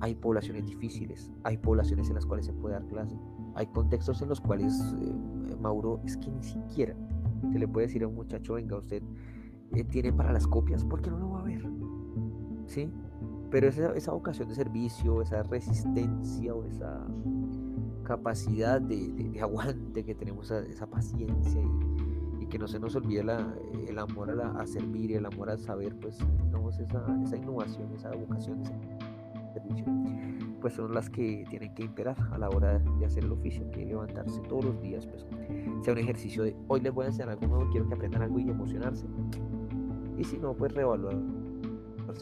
Hay 0.00 0.14
poblaciones 0.14 0.64
difíciles, 0.66 1.30
hay 1.44 1.58
poblaciones 1.58 2.08
en 2.08 2.14
las 2.14 2.24
cuales 2.24 2.46
se 2.46 2.52
puede 2.54 2.74
dar 2.74 2.86
clase, 2.86 3.16
hay 3.54 3.66
contextos 3.66 4.22
en 4.22 4.30
los 4.30 4.40
cuales, 4.40 4.94
eh, 5.00 5.56
Mauro, 5.60 6.00
es 6.04 6.16
que 6.16 6.30
ni 6.30 6.42
siquiera 6.42 6.96
se 7.52 7.58
le 7.58 7.68
puede 7.68 7.86
decir 7.86 8.02
a 8.02 8.08
un 8.08 8.14
muchacho, 8.14 8.54
venga, 8.54 8.76
usted 8.76 9.02
eh, 9.74 9.84
tiene 9.84 10.12
para 10.12 10.32
las 10.32 10.46
copias, 10.46 10.84
porque 10.84 11.10
no 11.10 11.18
lo 11.18 11.30
va 11.30 11.40
a 11.40 11.44
ver. 11.44 11.64
¿Sí? 12.66 12.90
Pero 13.50 13.68
esa, 13.68 13.94
esa 13.94 14.12
vocación 14.12 14.48
de 14.48 14.54
servicio, 14.54 15.22
esa 15.22 15.42
resistencia 15.42 16.54
o 16.54 16.64
esa 16.64 17.06
capacidad 18.04 18.80
de, 18.80 19.12
de, 19.12 19.40
aguante 19.40 20.04
que 20.04 20.14
tenemos, 20.14 20.50
esa, 20.50 20.86
paciencia 20.86 21.60
y, 22.40 22.46
que 22.46 22.58
no 22.58 22.66
se 22.66 22.80
nos 22.80 22.96
olvide 22.96 23.22
la, 23.22 23.54
el 23.86 23.96
amor 23.96 24.30
a, 24.30 24.60
a, 24.60 24.66
servir 24.66 25.12
el 25.12 25.24
amor 25.24 25.50
al 25.50 25.60
saber, 25.60 25.94
pues 26.00 26.18
digamos, 26.44 26.80
esa, 26.80 27.04
esa 27.22 27.36
innovación, 27.36 27.92
esa 27.94 28.10
vocación, 28.10 28.60
ese 28.62 28.74
servicio, 29.52 29.84
pues 30.60 30.74
son 30.74 30.92
las 30.92 31.08
que 31.08 31.44
tienen 31.48 31.72
que 31.74 31.84
imperar 31.84 32.16
a 32.32 32.38
la 32.38 32.48
hora 32.48 32.78
de 32.78 33.06
hacer 33.06 33.24
el 33.24 33.32
oficio, 33.32 33.70
que 33.70 33.86
levantarse 33.86 34.40
todos 34.48 34.64
los 34.64 34.80
días, 34.80 35.06
pues 35.06 35.24
sea 35.82 35.92
un 35.92 36.00
ejercicio 36.00 36.42
de 36.42 36.56
hoy 36.66 36.80
les 36.80 36.92
voy 36.92 37.04
a 37.04 37.08
enseñar 37.08 37.30
algo 37.30 37.46
nuevo, 37.46 37.70
quiero 37.70 37.86
que 37.88 37.94
aprendan 37.94 38.22
algo 38.22 38.38
y 38.40 38.50
emocionarse. 38.50 39.06
Y 40.20 40.24
si 40.24 40.36
no, 40.36 40.52
pues 40.52 40.74
reevaluar 40.74 41.16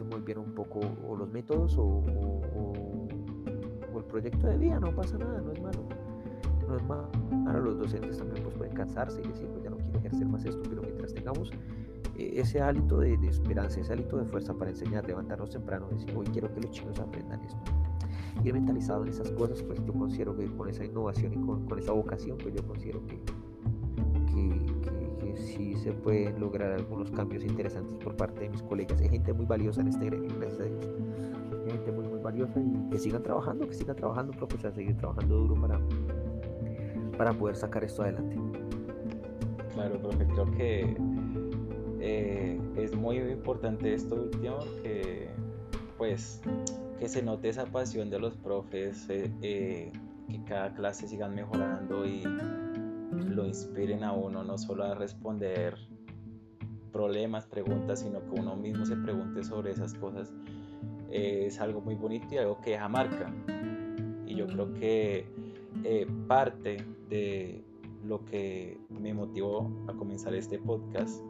muy 0.05 0.21
bien 0.21 0.39
un 0.39 0.53
poco 0.53 0.81
o 1.09 1.17
los 1.17 1.29
métodos 1.31 1.77
o, 1.77 1.83
o, 1.85 3.09
el 3.97 4.05
proyecto 4.05 4.47
de 4.47 4.57
vida, 4.57 4.79
no 4.79 4.95
pasa 4.95 5.19
nada, 5.19 5.41
no 5.41 5.51
es 5.51 5.61
malo. 5.61 5.81
No 6.69 6.77
es 6.77 6.83
malo. 6.85 7.09
Ahora 7.47 7.59
los 7.59 7.79
docentes 7.79 8.19
también 8.19 8.45
pues, 8.45 8.55
pueden 8.55 8.75
cansarse 8.75 9.21
y 9.21 9.27
decir, 9.27 9.49
pues 9.49 9.65
ya 9.65 9.71
no 9.71 9.77
quiero 9.79 9.99
ejercer 9.99 10.27
más 10.29 10.45
esto, 10.45 10.63
pero 10.69 10.83
mientras 10.83 11.13
tengamos 11.13 11.51
eh, 12.17 12.35
ese 12.37 12.61
hálito 12.61 13.01
de, 13.01 13.17
de, 13.17 13.27
esperanza, 13.27 13.81
ese 13.81 13.93
hálito 13.93 14.19
de 14.19 14.25
fuerza 14.27 14.55
para 14.55 14.71
enseñar, 14.71 15.05
levantarnos 15.05 15.51
temprano, 15.51 15.89
decir, 15.91 16.15
hoy 16.17 16.27
quiero 16.27 16.53
que 16.55 16.61
los 16.61 16.71
chicos 16.71 17.01
aprendan 17.01 17.41
esto. 17.43 17.59
Ir 18.45 18.55
mentalizado 18.55 19.03
en 19.03 19.09
esas 19.09 19.33
cosas, 19.33 19.63
pues 19.65 19.85
yo 19.85 19.93
considero 19.93 20.37
que 20.37 20.47
con 20.47 20.69
esa 20.69 20.85
innovación 20.85 21.33
y 21.33 21.45
con, 21.45 21.67
con 21.67 21.79
esa 21.81 21.91
vocación, 21.91 22.39
pues 22.39 22.55
yo 22.55 22.65
considero 22.65 23.05
que, 23.07 23.21
se 25.79 25.93
pueden 25.93 26.39
lograr 26.41 26.73
algunos 26.73 27.11
cambios 27.11 27.45
interesantes 27.45 27.97
por 27.99 28.17
parte 28.17 28.41
de 28.41 28.51
mis 28.51 28.63
colegas. 28.63 29.01
Hay 29.01 29.09
gente 29.09 29.33
muy 29.33 29.47
valiosa 29.47 29.81
en 29.81 29.89
este 29.89 30.07
gremio, 30.07 30.31
gracias 30.39 30.61
a 30.61 30.65
Dios. 30.65 30.87
Hay 31.65 31.73
gente 31.73 31.93
muy, 31.93 32.07
muy 32.07 32.21
valiosa 32.21 32.61
y 32.61 32.91
que 32.91 32.99
sigan 32.99 33.23
trabajando, 33.23 33.67
que 33.67 33.75
sigan 33.75 33.97
trabajando, 33.97 34.33
profesor, 34.33 34.73
seguir 34.75 34.97
trabajando 34.97 35.37
duro 35.37 35.61
para, 35.61 35.81
para 37.17 37.33
poder 37.33 37.57
sacar 37.57 37.85
esto 37.85 38.03
adelante. 38.03 38.37
Claro, 39.75 40.01
profe, 40.01 40.27
creo 40.27 40.51
que 40.53 40.97
eh, 42.01 42.61
es 42.77 42.97
muy 42.97 43.19
importante 43.19 43.95
esto 43.95 44.15
último, 44.15 44.59
que 44.83 45.29
pues 45.97 46.41
que 46.99 47.09
se 47.09 47.23
note 47.23 47.49
esa 47.49 47.67
pasión 47.67 48.11
de 48.11 48.19
los 48.19 48.37
profes, 48.37 49.09
eh, 49.09 49.31
eh, 49.43 49.93
que 50.29 50.45
cada 50.45 50.75
clase 50.75 51.07
sigan 51.07 51.35
mejorando 51.35 52.05
y 52.07 52.23
lo 53.19 53.47
inspiren 53.47 54.05
a 54.05 54.13
uno 54.13 54.45
no 54.45 54.59
solo 54.59 54.85
a 54.85 54.95
responder 54.95 55.77
problemas, 56.93 57.47
preguntas, 57.47 58.01
sino 58.01 58.21
que 58.21 58.41
uno 58.41 58.57
mismo 58.57 58.85
se 58.85 58.97
pregunte 58.97 59.45
sobre 59.45 59.71
esas 59.71 59.95
cosas, 59.95 60.33
es 61.11 61.61
algo 61.61 61.81
muy 61.81 61.95
bonito 61.95 62.27
y 62.35 62.39
algo 62.39 62.61
que 62.61 62.71
deja 62.71 62.89
marca. 62.89 63.33
Y 64.27 64.35
yo 64.35 64.47
creo 64.47 64.73
que 64.75 65.27
eh, 65.85 66.07
parte 66.27 66.85
de 67.09 67.65
lo 68.05 68.25
que 68.25 68.79
me 68.89 69.15
motivó 69.15 69.71
a 69.89 69.93
comenzar 69.93 70.35
este 70.35 70.59
podcast 70.59 71.23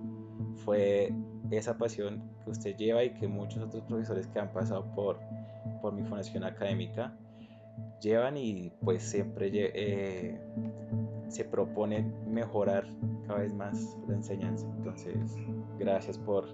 fue 0.64 1.12
esa 1.50 1.78
pasión 1.78 2.22
que 2.44 2.50
usted 2.50 2.76
lleva 2.76 3.04
y 3.04 3.14
que 3.14 3.26
muchos 3.26 3.62
otros 3.62 3.82
profesores 3.84 4.26
que 4.26 4.38
han 4.38 4.52
pasado 4.52 4.84
por, 4.94 5.18
por 5.80 5.92
mi 5.92 6.02
formación 6.02 6.44
académica 6.44 7.16
llevan 8.00 8.36
y 8.36 8.70
pues 8.82 9.02
siempre 9.02 9.50
eh, 9.52 10.40
se 11.28 11.44
propone 11.44 12.10
mejorar 12.26 12.86
cada 13.26 13.40
vez 13.40 13.54
más 13.54 13.96
la 14.08 14.14
enseñanza. 14.14 14.66
Entonces, 14.76 15.36
gracias 15.78 16.18
por, 16.18 16.46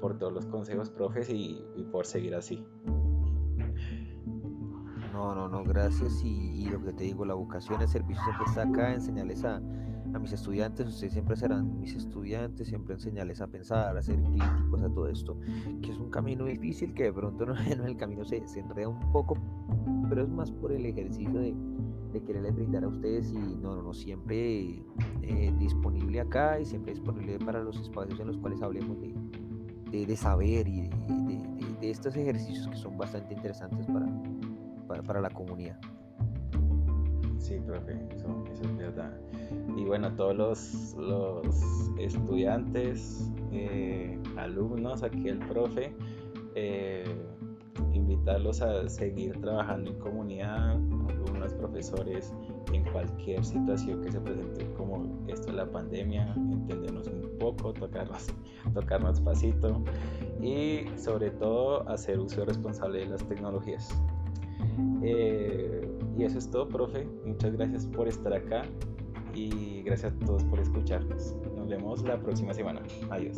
por 0.00 0.18
todos 0.18 0.32
los 0.32 0.46
consejos, 0.46 0.90
profes, 0.90 1.28
y, 1.30 1.64
por 1.92 2.06
seguir 2.06 2.34
así. 2.34 2.64
No, 5.12 5.34
no, 5.34 5.48
no, 5.48 5.64
gracias. 5.64 6.22
Y, 6.24 6.68
lo 6.70 6.82
que 6.82 6.92
te 6.92 7.04
digo, 7.04 7.24
la 7.24 7.34
vocación, 7.34 7.80
el 7.80 7.88
servicio 7.88 8.22
siempre 8.24 8.44
está 8.46 8.62
acá, 8.62 8.94
enseñarles 8.94 9.44
a, 9.44 9.56
a 9.56 10.18
mis 10.18 10.32
estudiantes, 10.32 10.86
ustedes 10.86 11.12
siempre 11.12 11.36
serán 11.36 11.80
mis 11.80 11.94
estudiantes, 11.94 12.68
siempre 12.68 12.94
enseñarles 12.94 13.40
a 13.40 13.46
pensar, 13.46 13.96
a 13.96 14.02
ser 14.02 14.22
críticos 14.22 14.82
a 14.82 14.88
todo 14.88 15.08
esto, 15.08 15.38
que 15.82 15.90
es 15.90 15.98
un 15.98 16.10
camino 16.10 16.44
difícil, 16.44 16.94
que 16.94 17.04
de 17.04 17.12
pronto 17.12 17.46
no, 17.46 17.58
en 17.58 17.80
el 17.84 17.96
camino 17.96 18.24
se, 18.24 18.46
se 18.46 18.60
enreda 18.60 18.88
un 18.88 19.12
poco, 19.12 19.36
pero 20.08 20.22
es 20.22 20.28
más 20.28 20.50
por 20.50 20.72
el 20.72 20.86
ejercicio 20.86 21.40
de, 21.40 21.54
de 22.12 22.22
quererles 22.22 22.54
brindar 22.54 22.84
a 22.84 22.88
ustedes 22.88 23.32
y 23.32 23.38
no, 23.38 23.76
no, 23.76 23.82
no, 23.82 23.92
siempre 23.92 24.82
eh, 25.22 25.52
disponible 25.58 26.20
acá 26.20 26.60
y 26.60 26.64
siempre 26.64 26.94
disponible 26.94 27.38
para 27.38 27.62
los 27.62 27.78
espacios 27.78 28.18
en 28.20 28.28
los 28.28 28.38
cuales 28.38 28.62
hablemos 28.62 28.96
de, 29.00 30.06
de, 30.06 30.16
saber 30.16 30.66
y 30.68 30.82
de, 30.82 30.90
de, 31.80 31.90
estos 31.90 32.16
ejercicios 32.16 32.66
que 32.68 32.76
son 32.76 32.96
bastante 32.96 33.34
interesantes 33.34 33.86
para, 33.86 34.06
para, 34.86 35.02
para 35.02 35.20
la 35.20 35.30
comunidad. 35.30 35.78
Sí, 37.38 37.54
profe, 37.64 37.96
eso, 38.14 38.44
es 38.52 38.76
verdad. 38.76 39.16
Y 39.76 39.84
bueno, 39.84 40.12
todos 40.16 40.36
los, 40.36 40.94
los 40.98 41.46
estudiantes, 41.98 43.32
eh, 43.52 44.18
alumnos, 44.36 45.02
aquí 45.02 45.28
el 45.28 45.38
profe, 45.38 45.94
eh, 46.54 47.04
invitarlos 48.08 48.62
a 48.62 48.88
seguir 48.88 49.38
trabajando 49.40 49.90
en 49.90 49.98
comunidad, 49.98 50.70
alumnos, 50.70 51.52
profesores, 51.54 52.32
en 52.72 52.82
cualquier 52.84 53.44
situación 53.44 54.02
que 54.02 54.10
se 54.10 54.20
presente, 54.20 54.66
como 54.76 55.06
esto 55.28 55.48
de 55.48 55.52
la 55.58 55.70
pandemia, 55.70 56.32
entendernos 56.34 57.06
un 57.08 57.38
poco, 57.38 57.74
tocarnos, 57.74 58.28
tocarnos 58.74 59.20
pasito 59.20 59.82
y 60.40 60.86
sobre 60.96 61.30
todo 61.32 61.86
hacer 61.88 62.18
uso 62.18 62.46
responsable 62.46 63.00
de 63.00 63.06
las 63.06 63.22
tecnologías. 63.28 63.90
Eh, 65.02 65.86
y 66.16 66.24
eso 66.24 66.38
es 66.38 66.50
todo, 66.50 66.66
profe. 66.66 67.06
Muchas 67.26 67.52
gracias 67.52 67.86
por 67.86 68.08
estar 68.08 68.32
acá 68.32 68.62
y 69.34 69.82
gracias 69.82 70.14
a 70.14 70.24
todos 70.24 70.44
por 70.44 70.60
escucharnos. 70.60 71.36
Nos 71.54 71.68
vemos 71.68 72.02
la 72.04 72.18
próxima 72.18 72.54
semana. 72.54 72.80
Adiós. 73.10 73.36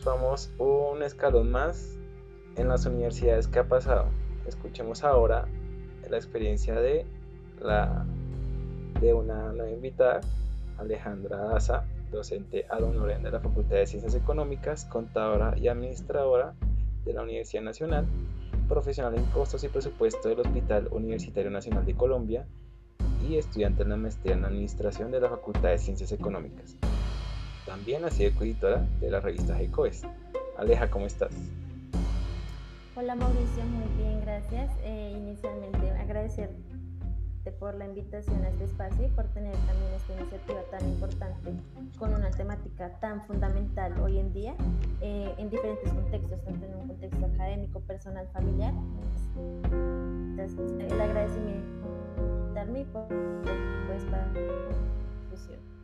Somos 0.00 0.50
un 0.58 1.02
escalón 1.02 1.50
más 1.50 1.98
en 2.56 2.68
las 2.68 2.86
universidades 2.86 3.48
que 3.48 3.58
ha 3.58 3.68
pasado. 3.68 4.06
Escuchemos 4.46 5.04
ahora 5.04 5.46
la 6.08 6.16
experiencia 6.16 6.74
de 6.80 7.06
la 7.60 8.06
de 9.00 9.14
una 9.14 9.52
nueva 9.52 9.70
invitada, 9.70 10.20
Alejandra 10.78 11.38
Daza, 11.38 11.84
docente 12.10 12.66
ad 12.68 12.82
honorem 12.82 13.22
de 13.22 13.30
la 13.30 13.40
Facultad 13.40 13.76
de 13.76 13.86
Ciencias 13.86 14.14
Económicas, 14.14 14.84
contadora 14.86 15.56
y 15.56 15.68
administradora 15.68 16.54
de 17.04 17.12
la 17.12 17.22
Universidad 17.22 17.62
Nacional, 17.62 18.06
profesional 18.68 19.14
en 19.16 19.24
costos 19.26 19.64
y 19.64 19.68
presupuesto 19.68 20.28
del 20.28 20.40
Hospital 20.40 20.88
Universitario 20.90 21.50
Nacional 21.50 21.86
de 21.86 21.94
Colombia 21.94 22.46
y 23.26 23.36
estudiante 23.36 23.82
en 23.82 23.90
la 23.90 23.96
maestría 23.96 24.34
en 24.34 24.44
Administración 24.44 25.10
de 25.10 25.20
la 25.20 25.28
Facultad 25.28 25.70
de 25.70 25.78
Ciencias 25.78 26.12
Económicas. 26.12 26.76
También 27.70 28.04
ha 28.04 28.10
sido 28.10 28.34
coeditora 28.34 28.84
de 28.98 29.12
la 29.12 29.20
revista 29.20 29.54
GECOES. 29.54 30.02
Aleja, 30.58 30.90
¿cómo 30.90 31.06
estás? 31.06 31.30
Hola 32.96 33.14
Mauricio, 33.14 33.62
muy 33.64 33.86
bien, 33.96 34.20
gracias. 34.22 34.72
Eh, 34.82 35.14
inicialmente 35.16 35.88
agradecerte 35.92 36.58
por 37.60 37.76
la 37.76 37.84
invitación 37.86 38.42
a 38.42 38.48
este 38.48 38.64
espacio 38.64 39.06
y 39.06 39.08
por 39.10 39.24
tener 39.28 39.54
también 39.54 39.92
esta 39.94 40.20
iniciativa 40.20 40.62
tan 40.72 40.88
importante 40.88 41.52
con 41.96 42.12
una 42.12 42.30
temática 42.32 42.90
tan 42.98 43.24
fundamental 43.28 43.96
hoy 44.00 44.18
en 44.18 44.32
día 44.32 44.56
eh, 45.00 45.32
en 45.38 45.48
diferentes 45.48 45.92
contextos, 45.92 46.42
tanto 46.42 46.66
en 46.66 46.74
un 46.74 46.88
contexto 46.88 47.24
académico, 47.24 47.78
personal, 47.82 48.26
familiar. 48.32 48.74
Entonces, 49.36 50.58
el 50.90 51.00
agradecimiento 51.00 51.70
por, 52.92 53.06
pues, 53.86 54.04
para 54.10 54.26
discusión. 54.32 55.79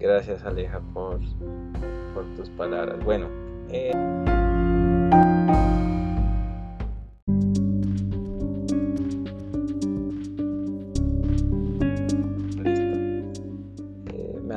Gracias 0.00 0.42
Aleja 0.44 0.80
por, 0.94 1.20
tus 2.36 2.48
palabras. 2.50 3.04
Bueno, 3.04 3.28
eh... 3.70 3.92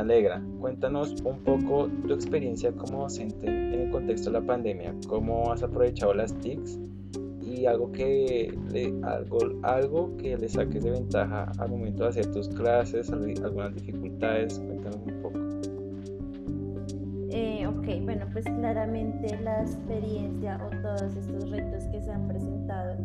alegra. 0.04 0.44
Cuéntanos 0.60 1.16
un 1.24 1.40
poco 1.44 1.90
tu 2.08 2.14
experiencia 2.14 2.72
como 2.74 3.04
docente 3.04 3.48
en 3.48 3.74
el 3.74 3.90
contexto 3.90 4.32
de 4.32 4.40
la 4.40 4.46
pandemia, 4.46 4.94
cómo 5.08 5.52
has 5.52 5.64
aprovechado 5.64 6.14
las 6.14 6.34
TICs 6.40 6.78
y 7.64 7.66
algo 7.66 7.90
que 7.94 8.54
le, 8.72 8.94
algo, 9.04 9.40
algo 9.64 10.18
que 10.18 10.38
le 10.38 10.50
saques 10.50 10.84
de 10.84 10.92
ventaja 10.92 11.50
al 11.60 11.70
momento 11.70 12.04
de 12.04 12.10
hacer 12.10 12.26
tus 12.34 12.50
clases, 12.50 13.10
algunas 13.10 13.74
dificultades, 13.74 14.60
cuéntanos 14.60 15.00
un 15.06 15.22
poco. 15.22 15.40
Eh, 17.32 17.66
ok, 17.66 18.04
bueno, 18.04 18.26
pues 18.34 18.44
claramente 18.44 19.40
la 19.42 19.62
experiencia 19.62 20.60
o 20.66 20.70
todos 20.82 21.16
estos 21.16 21.50
retos 21.50 21.86
que 21.86 22.02
se 22.02 22.12
han 22.12 22.28
presentado 22.28 22.98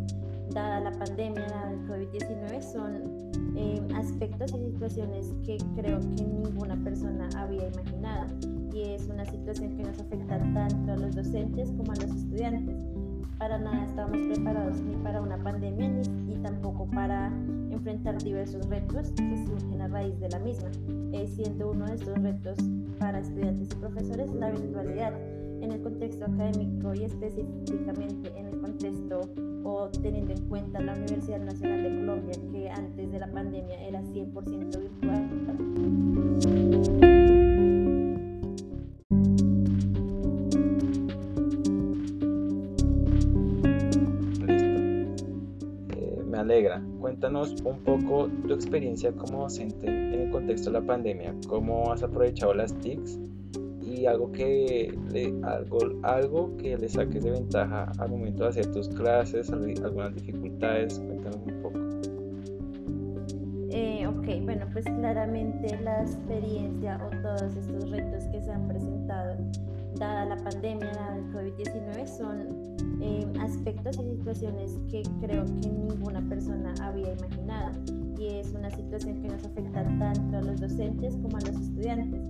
dada 0.50 0.80
la 0.80 0.90
pandemia, 0.90 1.46
dada 1.46 1.72
el 1.72 1.88
COVID-19, 1.88 2.60
son 2.60 3.30
eh, 3.56 3.80
aspectos 3.94 4.52
y 4.54 4.72
situaciones 4.72 5.32
que 5.46 5.58
creo 5.76 6.00
que 6.00 6.24
ninguna 6.24 6.76
persona 6.82 7.28
había 7.36 7.68
imaginado. 7.68 8.26
Y 8.74 8.82
es 8.82 9.08
una 9.08 9.24
situación 9.24 9.76
que 9.76 9.84
nos 9.84 10.00
afecta 10.00 10.38
tanto 10.52 10.92
a 10.92 10.96
los 10.96 11.14
docentes 11.14 11.70
como 11.76 11.92
a 11.92 11.94
los 11.94 12.10
estudiantes. 12.10 12.97
Para 13.38 13.56
nada 13.56 13.84
estamos 13.84 14.18
preparados 14.32 14.80
ni 14.80 14.96
para 14.96 15.22
una 15.22 15.38
pandemia 15.42 15.88
ni, 15.88 16.32
y 16.32 16.36
tampoco 16.38 16.86
para 16.90 17.28
enfrentar 17.70 18.18
diversos 18.18 18.68
retos 18.68 19.12
que 19.12 19.46
surgen 19.46 19.80
a 19.80 19.88
raíz 19.88 20.18
de 20.18 20.28
la 20.28 20.40
misma. 20.40 20.70
Eh, 21.12 21.26
siendo 21.28 21.70
uno 21.70 21.86
de 21.86 21.94
estos 21.94 22.20
retos 22.20 22.58
para 22.98 23.20
estudiantes 23.20 23.68
y 23.70 23.74
profesores 23.76 24.34
la 24.34 24.50
virtualidad 24.50 25.12
en 25.62 25.70
el 25.70 25.80
contexto 25.80 26.24
académico 26.24 26.94
y 26.94 27.04
específicamente 27.04 28.32
en 28.36 28.46
el 28.46 28.58
contexto 28.60 29.20
o 29.64 29.88
teniendo 30.02 30.32
en 30.32 30.48
cuenta 30.48 30.80
la 30.80 30.94
Universidad 30.94 31.40
Nacional 31.40 31.82
de 31.84 31.90
Colombia 31.90 32.34
que 32.50 32.70
antes 32.70 33.12
de 33.12 33.18
la 33.20 33.30
pandemia 33.30 33.80
era 33.80 34.02
100% 34.02 34.80
virtual. 34.80 35.28
Cuéntanos 47.18 47.60
un 47.64 47.80
poco 47.80 48.28
tu 48.46 48.54
experiencia 48.54 49.10
como 49.10 49.42
docente 49.42 49.88
en 49.88 50.20
el 50.20 50.30
contexto 50.30 50.70
de 50.70 50.78
la 50.78 50.86
pandemia, 50.86 51.34
cómo 51.48 51.90
has 51.90 52.04
aprovechado 52.04 52.54
las 52.54 52.72
TICs 52.78 53.18
y 53.82 54.06
algo 54.06 54.30
que 54.30 54.96
le, 55.10 55.34
algo, 55.42 55.78
algo 56.04 56.56
que 56.58 56.78
le 56.78 56.88
saques 56.88 57.24
de 57.24 57.32
ventaja 57.32 57.90
al 57.98 58.10
momento 58.10 58.44
de 58.44 58.50
hacer 58.50 58.72
tus 58.72 58.88
clases, 58.90 59.50
algunas 59.50 60.14
dificultades, 60.14 61.00
cuéntanos 61.00 61.40
un 61.44 61.60
poco. 61.60 61.78
Eh, 63.70 64.06
ok, 64.06 64.44
bueno, 64.44 64.66
pues 64.72 64.84
claramente 64.84 65.76
la 65.82 66.02
experiencia 66.02 67.00
o 67.04 67.10
todos 67.20 67.56
estos 67.56 67.90
retos 67.90 68.22
que 68.30 68.40
se 68.40 68.52
han 68.52 68.68
presentado, 68.68 69.38
dada 69.96 70.24
la 70.24 70.36
pandemia, 70.36 70.92
dada 70.92 71.16
el 71.16 71.24
COVID-19, 71.32 72.06
son 72.06 72.87
eh, 73.00 73.26
aspectos 73.40 73.98
y 73.98 74.16
situaciones 74.16 74.78
que 74.90 75.02
creo 75.20 75.44
que 75.44 75.68
ninguna 75.68 76.20
persona 76.28 76.74
había 76.82 77.12
imaginado. 77.12 77.72
Y 78.18 78.26
es 78.26 78.52
una 78.52 78.70
situación 78.70 79.22
que 79.22 79.28
nos 79.28 79.44
afecta 79.44 79.84
tanto 79.98 80.36
a 80.36 80.40
los 80.42 80.60
docentes 80.60 81.16
como 81.16 81.36
a 81.36 81.40
los 81.40 81.56
estudiantes. 81.56 82.20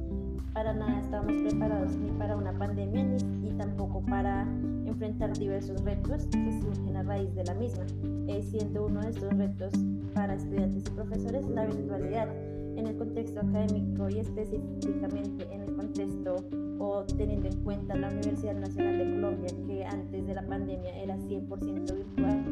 Para 0.52 0.74
nada 0.74 1.00
estamos 1.00 1.32
preparados 1.42 1.96
ni 1.96 2.10
para 2.12 2.36
una 2.36 2.52
pandemia 2.52 3.04
ni, 3.04 3.50
tampoco 3.52 4.02
para 4.02 4.42
enfrentar 4.86 5.36
diversos 5.36 5.82
retos 5.84 6.26
que 6.26 6.60
surgen 6.60 6.96
a 6.96 7.02
raíz 7.02 7.34
de 7.34 7.44
la 7.44 7.54
misma, 7.54 7.84
eh, 8.28 8.42
siendo 8.42 8.86
uno 8.86 9.00
de 9.00 9.10
estos 9.10 9.32
retos 9.36 9.72
para 10.14 10.34
estudiantes 10.34 10.84
y 10.86 10.90
profesores 10.90 11.48
la 11.48 11.66
virtualidad. 11.66 12.28
En 12.76 12.86
el 12.86 12.96
contexto 12.96 13.40
académico 13.40 14.08
y 14.08 14.20
específicamente 14.20 15.46
en 15.52 15.62
el 15.62 15.74
contexto 15.74 16.36
o 16.78 17.04
teniendo 17.04 17.48
en 17.48 17.60
cuenta 17.62 17.96
la 17.96 18.08
Universidad 18.08 18.54
Nacional 18.54 18.98
de 18.98 19.04
Colombia 19.04 19.50
que 19.66 19.84
antes 19.84 20.26
de 20.26 20.34
la 20.34 20.46
pandemia 20.46 20.96
era 20.96 21.16
100% 21.16 21.94
virtual. 21.94 22.44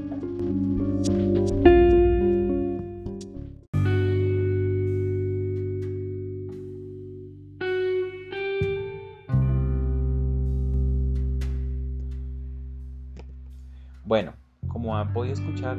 Bueno, 14.04 14.34
como 14.68 14.96
han 14.96 15.12
podido 15.12 15.34
escuchar, 15.34 15.76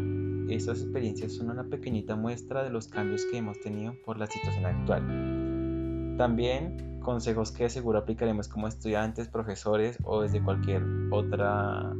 estas 0.49 0.81
experiencias 0.81 1.33
son 1.33 1.49
una 1.49 1.63
pequeñita 1.63 2.15
muestra 2.15 2.63
de 2.63 2.69
los 2.69 2.87
cambios 2.87 3.25
que 3.31 3.37
hemos 3.37 3.59
tenido 3.61 3.93
por 4.05 4.17
la 4.17 4.27
situación 4.27 4.65
actual. 4.65 6.15
También 6.17 6.96
consejos 7.07 7.53
que 7.53 7.69
seguro 7.69 7.99
aplicaremos 7.99 8.49
como 8.49 8.67
estudiantes, 8.67 9.29
profesores 9.29 9.97
o 10.03 10.23
desde 10.23 10.43
cualquier 10.43 10.83
otra 11.09 11.95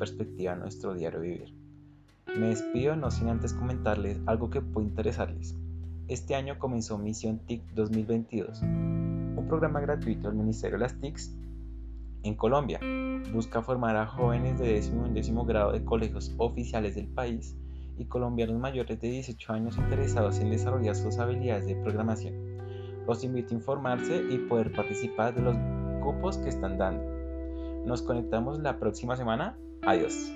perspectiva 0.00 0.54
en 0.54 0.58
nuestro 0.58 0.94
diario 0.94 1.20
vivir. 1.20 1.54
Me 2.36 2.48
despido 2.48 2.96
no 2.96 3.12
sin 3.12 3.28
antes 3.28 3.52
comentarles 3.52 4.18
algo 4.26 4.50
que 4.50 4.60
puede 4.60 4.88
interesarles. 4.88 5.54
Este 6.08 6.34
año 6.34 6.58
comenzó 6.58 6.98
Misión 6.98 7.38
TIC 7.38 7.62
2022, 7.76 8.62
un 8.62 9.46
programa 9.48 9.78
gratuito 9.78 10.26
del 10.26 10.36
Ministerio 10.36 10.76
de 10.76 10.82
las 10.82 11.00
TICs 11.00 11.32
en 12.24 12.34
Colombia 12.34 12.80
busca 13.32 13.62
formar 13.62 13.94
a 13.94 14.08
jóvenes 14.08 14.58
de 14.58 14.72
décimo 14.72 15.06
y 15.06 15.12
décimo 15.12 15.44
grado 15.44 15.70
de 15.70 15.84
colegios 15.84 16.34
oficiales 16.38 16.96
del 16.96 17.06
país 17.06 17.54
y 17.96 18.06
colombianos 18.06 18.58
mayores 18.58 19.00
de 19.00 19.08
18 19.08 19.52
años 19.52 19.78
interesados 19.78 20.40
en 20.40 20.50
desarrollar 20.50 20.96
sus 20.96 21.16
habilidades 21.18 21.66
de 21.66 21.76
programación. 21.76 22.55
Los 23.06 23.22
invito 23.24 23.54
a 23.54 23.58
informarse 23.58 24.24
y 24.30 24.38
poder 24.38 24.72
participar 24.72 25.34
de 25.34 25.42
los 25.42 25.56
cupos 26.02 26.38
que 26.38 26.48
están 26.48 26.78
dando. 26.78 27.04
Nos 27.84 28.02
conectamos 28.02 28.58
la 28.58 28.78
próxima 28.78 29.16
semana. 29.16 29.56
Adiós. 29.82 30.32